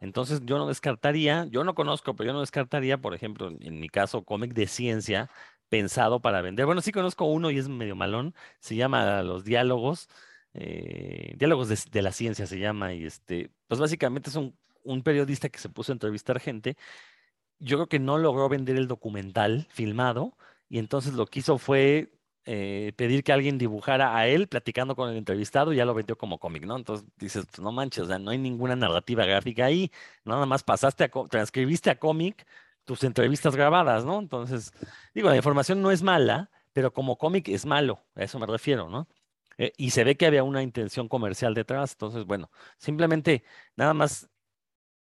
[0.00, 3.88] Entonces, yo no descartaría, yo no conozco, pero yo no descartaría, por ejemplo, en mi
[3.88, 5.30] caso, cómic de ciencia
[5.74, 6.66] pensado para vender.
[6.66, 10.08] Bueno, sí conozco uno y es medio malón, se llama Los Diálogos,
[10.54, 14.54] eh, Diálogos de, de, la Ciencia se llama, y este, pues básicamente es un
[14.84, 16.76] un periodista que se puso a entrevistar gente,
[17.58, 20.36] yo creo que no logró vender el documental filmado
[20.68, 22.12] y entonces lo que hizo fue
[22.46, 26.16] eh, pedir que alguien dibujara a él platicando con el entrevistado y ya lo vendió
[26.18, 26.76] como cómic, ¿no?
[26.76, 29.90] Entonces dices, no manches, o sea, no hay ninguna narrativa gráfica ahí,
[30.24, 32.46] nada más pasaste a, transcribiste a cómic
[32.84, 34.18] tus entrevistas grabadas, ¿no?
[34.18, 34.72] Entonces,
[35.14, 38.88] digo, la información no es mala, pero como cómic es malo, a eso me refiero,
[38.88, 39.08] ¿no?
[39.58, 43.44] Eh, y se ve que había una intención comercial detrás, entonces, bueno, simplemente
[43.76, 44.28] nada más,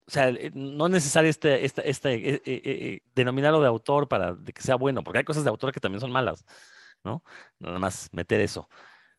[0.07, 4.63] o sea, eh, no es necesario este, este, este eh, denominarlo de autor para que
[4.63, 6.45] sea bueno, porque hay cosas de autor que también son malas,
[7.05, 7.25] ¿no?
[7.59, 8.69] Nada más meter eso.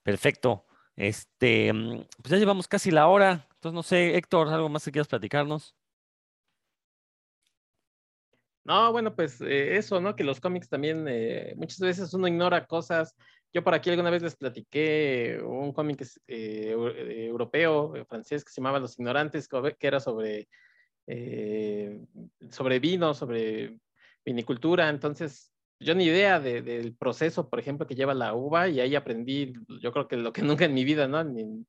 [0.04, 0.66] Perfecto.
[0.95, 4.91] Este, mm, pues ya llevamos casi la hora, entonces no sé, Héctor, algo más que
[4.91, 5.76] quieras platicarnos.
[8.66, 10.16] No, bueno, pues eso, ¿no?
[10.16, 11.05] Que los cómics también
[11.55, 13.16] muchas veces uno ignora cosas
[13.53, 18.51] yo por aquí alguna vez les platiqué un cómic eh, eh, europeo, eh, francés, que
[18.51, 20.47] se llamaba Los Ignorantes, que era sobre,
[22.51, 23.80] sobre vino, sobre
[24.24, 24.89] vinicultura.
[24.89, 29.53] Entonces, yo ni idea del proceso, por ejemplo, que lleva la uva y ahí aprendí,
[29.82, 31.24] yo creo que lo que nunca en mi vida, ¿no?
[31.24, 31.66] Ni,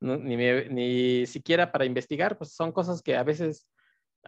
[0.00, 3.68] ni, ni siquiera para investigar, pues son cosas que a veces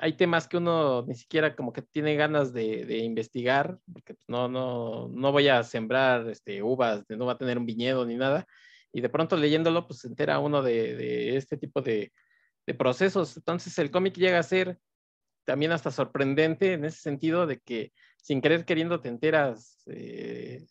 [0.00, 4.48] hay temas que uno ni siquiera como que tiene ganas de, investigar, porque pues, no,
[4.48, 8.46] no, no voy a sembrar este, uvas, no va a tener un viñedo ni nada,
[8.92, 12.12] y de pronto leyéndolo, pues se entera uno de, este tipo de,
[12.78, 13.34] procesos.
[13.36, 14.78] Entonces el cómic llega a ser
[15.44, 20.66] también hasta sorprendente en ese sentido de que sin querer queriendo te enteras eh,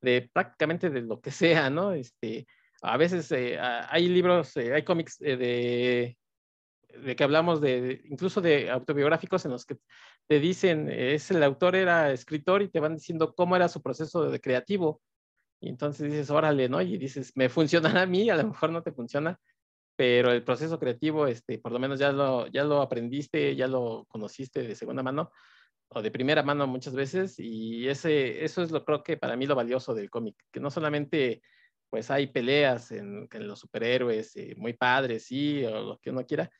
[0.00, 1.92] de prácticamente de lo que sea, ¿no?
[1.92, 2.46] Este,
[2.82, 6.16] a veces eh, hay libros, eh, hay cómics de
[7.02, 9.76] de que hablamos de, incluso de autobiográficos en los que
[10.26, 14.30] te dicen, es el autor era escritor y te van diciendo cómo era su proceso
[14.30, 15.00] de creativo.
[15.60, 16.80] Y entonces dices, órale, ¿no?
[16.82, 19.38] Y dices, me funcionará a mí, a lo mejor no te funciona,
[19.96, 24.06] pero el proceso creativo, este, por lo menos ya lo, ya lo aprendiste, ya lo
[24.08, 25.30] conociste de segunda mano
[25.88, 29.46] o de primera mano muchas veces y ese, eso es lo creo que para mí
[29.46, 31.42] lo valioso del cómic, que no solamente
[31.88, 36.26] pues hay peleas en, en los superhéroes eh, muy padres, sí, o lo que uno
[36.26, 36.50] quiera,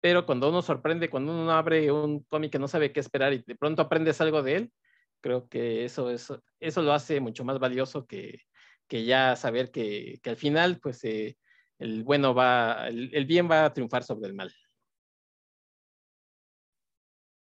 [0.00, 3.42] pero cuando uno sorprende, cuando uno abre un cómic que no sabe qué esperar y
[3.46, 4.72] de pronto aprendes algo de él,
[5.20, 8.40] creo que eso, eso, eso lo hace mucho más valioso que,
[8.88, 11.38] que ya saber que, que, al final, pues, eh,
[11.78, 14.52] el bueno va, el, bien va a triunfar sobre el mal.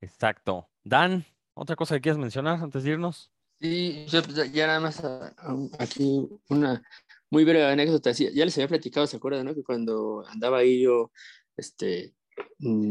[0.01, 0.69] Exacto.
[0.83, 1.25] Dan,
[1.55, 3.31] ¿otra cosa que quieras mencionar antes de irnos?
[3.61, 5.35] Sí, yo pues, ya nada más ah,
[5.79, 6.83] aquí una
[7.31, 8.11] muy breve anécdota.
[8.13, 9.45] ya les había platicado, ¿se acuerdan?
[9.47, 9.55] No?
[9.55, 11.13] Que cuando andaba ahí yo,
[11.57, 12.15] este,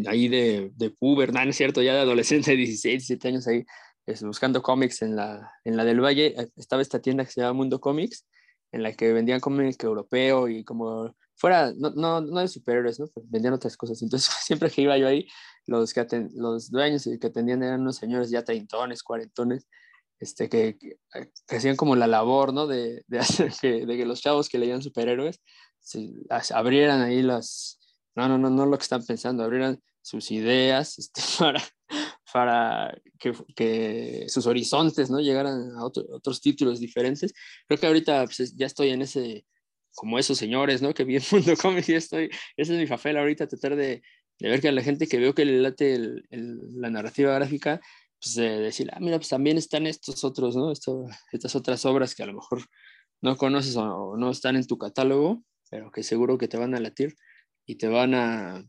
[0.07, 3.65] ahí de, de puber, no, es cierto, ya de adolescente, de 16, 17 años ahí,
[4.05, 7.41] es, buscando cómics en la, en la del Valle, eh, estaba esta tienda que se
[7.41, 8.25] llama Mundo Comics,
[8.71, 13.07] en la que vendían cómics europeo y como fuera, no, no, no de superhéroes, ¿no?
[13.07, 14.01] Pues vendían otras cosas.
[14.01, 15.27] Entonces, siempre que iba yo ahí,
[15.65, 19.67] los, que los dueños que atendían eran unos señores ya treintones, cuarentones,
[20.19, 20.97] este, que, que,
[21.55, 22.67] hacían como la labor, ¿no?
[22.67, 25.41] De, de hacer que, de que los chavos que leían superhéroes
[25.79, 26.11] se,
[26.53, 27.78] abrieran ahí las,
[28.15, 31.63] no, no, no, no lo que están pensando, abrieran sus ideas este, para,
[32.31, 37.33] para que, que, sus horizontes no llegaran a otros títulos diferentes.
[37.67, 39.45] Creo que ahorita pues, ya estoy en ese,
[39.93, 40.93] como esos señores, ¿no?
[40.93, 44.01] Que vi el mundo cómic y estoy, ese es mi papel ahorita, tratar de,
[44.39, 46.25] de, ver que a la gente que veo que le late el,
[46.75, 47.79] la narrativa gráfica,
[48.21, 50.71] pues de decir, ah, mira, pues también están estos otros, ¿no?
[50.71, 52.63] Esto, estas otras obras que a lo mejor
[53.21, 56.79] no conoces o no están en tu catálogo, pero que seguro que te van a
[56.79, 57.15] latir
[57.69, 58.65] y te van a,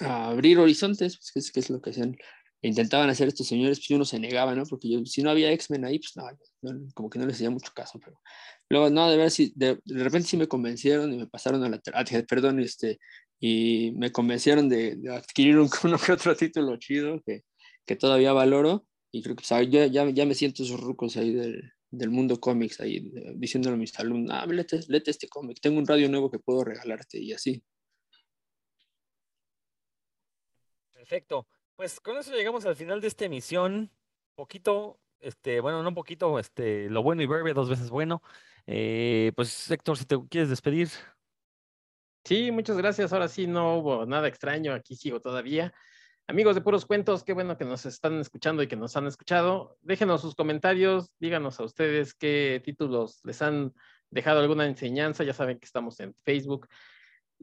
[0.00, 2.16] abrir horizontes, pues, que es, que es lo que hacían
[2.60, 4.64] intentaban hacer estos señores, pues uno se negaba, ¿no?
[4.64, 7.72] Porque yo, si no había X-Men ahí, pues no, como que no les hacía mucho
[7.74, 8.20] caso, pero
[8.68, 11.68] luego, no, de ver si de, de, repente sí me convencieron y me pasaron a
[11.68, 12.98] la terapia, perdón, este,
[13.38, 17.42] y me convencieron de, adquirir un, uno que otro título chido que,
[17.86, 21.32] que todavía valoro, y creo que pues, ya, ya, ya, me siento esos rucos ahí
[21.32, 25.78] del, del mundo cómics, ahí diciéndole a mis alumnos, ah, lete, lete este cómic, tengo
[25.78, 27.62] un radio nuevo que puedo regalarte, y así.
[31.12, 31.46] Perfecto.
[31.76, 33.90] Pues con eso llegamos al final de esta emisión.
[34.34, 38.22] Poquito, este, bueno, no un poquito, este, lo bueno y breve, dos veces bueno.
[38.66, 40.88] Eh, pues Héctor, si te quieres despedir.
[42.24, 43.12] Sí, muchas gracias.
[43.12, 45.74] Ahora sí no hubo nada extraño, aquí sigo todavía.
[46.28, 49.76] Amigos de Puros Cuentos, qué bueno que nos están escuchando y que nos han escuchado.
[49.82, 53.74] Déjenos sus comentarios, díganos a ustedes qué títulos les han
[54.08, 55.24] dejado alguna enseñanza.
[55.24, 56.68] Ya saben que estamos en Facebook,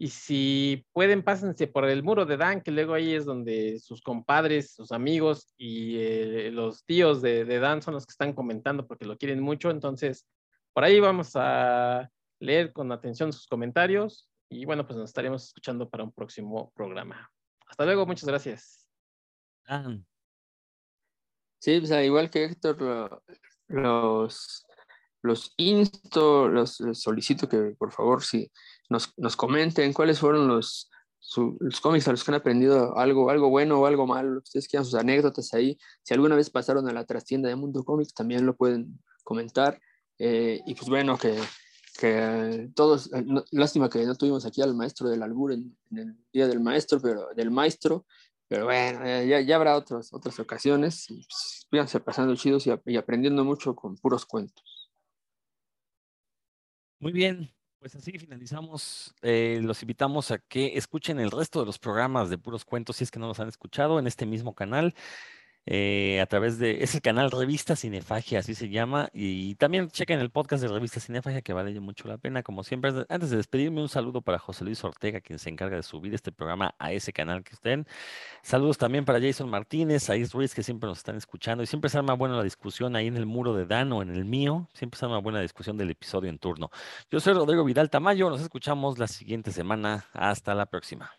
[0.02, 4.02] y si pueden, pásense por el muro de Dan, que luego ahí es donde sus
[4.02, 9.04] compadres, sus amigos y eh, los tíos de, Dan son los que están comentando porque
[9.04, 9.70] lo quieren mucho.
[9.70, 10.26] Entonces,
[10.72, 14.30] por ahí vamos a leer con atención sus comentarios.
[14.50, 17.30] Y bueno, pues nos estaremos escuchando para un próximo programa.
[17.68, 18.88] Hasta luego, muchas gracias.
[21.60, 23.22] Sí, pues igual que Héctor,
[23.68, 24.66] los,
[25.22, 28.50] los insto, los solicito que por favor, si
[28.90, 30.90] nos, comenten cuáles fueron los,
[31.60, 34.86] los cómics a los que han aprendido algo, algo bueno o algo malo, ustedes quieran
[34.86, 38.56] sus anécdotas ahí, si alguna vez pasaron a la trastienda de Mundo Cómics, también lo
[38.56, 39.80] pueden comentar.
[40.18, 41.40] Eh, y pues bueno, que,
[41.98, 46.48] que todos, eh, lástima que no tuvimos aquí al maestro del albur en, el Día
[46.48, 48.06] del Maestro, pero del Maestro,
[48.48, 51.26] pero bueno, ya, ya habrá otras, otras ocasiones y
[51.70, 54.90] pues, pasando chidos y aprendiendo mucho con puros cuentos.
[57.00, 59.16] Muy bien, pues así finalizamos.
[59.22, 63.06] Eh, los invitamos a que escuchen el resto de los programas de Puros Cuentos, si
[63.06, 64.94] es que no los han escuchado, en este mismo canal.
[65.72, 70.20] Eh, a través de, es el canal Revista Cinefagia, así se llama, y también chequen
[70.20, 72.92] el podcast de Revista Cinefagia que vale mucho la pena, como siempre.
[73.08, 76.32] Antes de despedirme, un saludo para José Luis Ortega, quien se encarga de subir este
[76.32, 77.86] programa a ese canal que estén.
[78.42, 82.00] Saludos también para Jason Martínez, a Ruiz, que siempre nos están escuchando, y siempre se
[82.00, 84.98] arma buena la discusión ahí en el muro de Dan o en el mío, siempre
[85.00, 86.72] se arma buena discusión del episodio en turno.
[87.12, 91.12] Yo soy Rodrigo Vidal Tamayo, nos escuchamos la siguiente semana, hasta la próxima.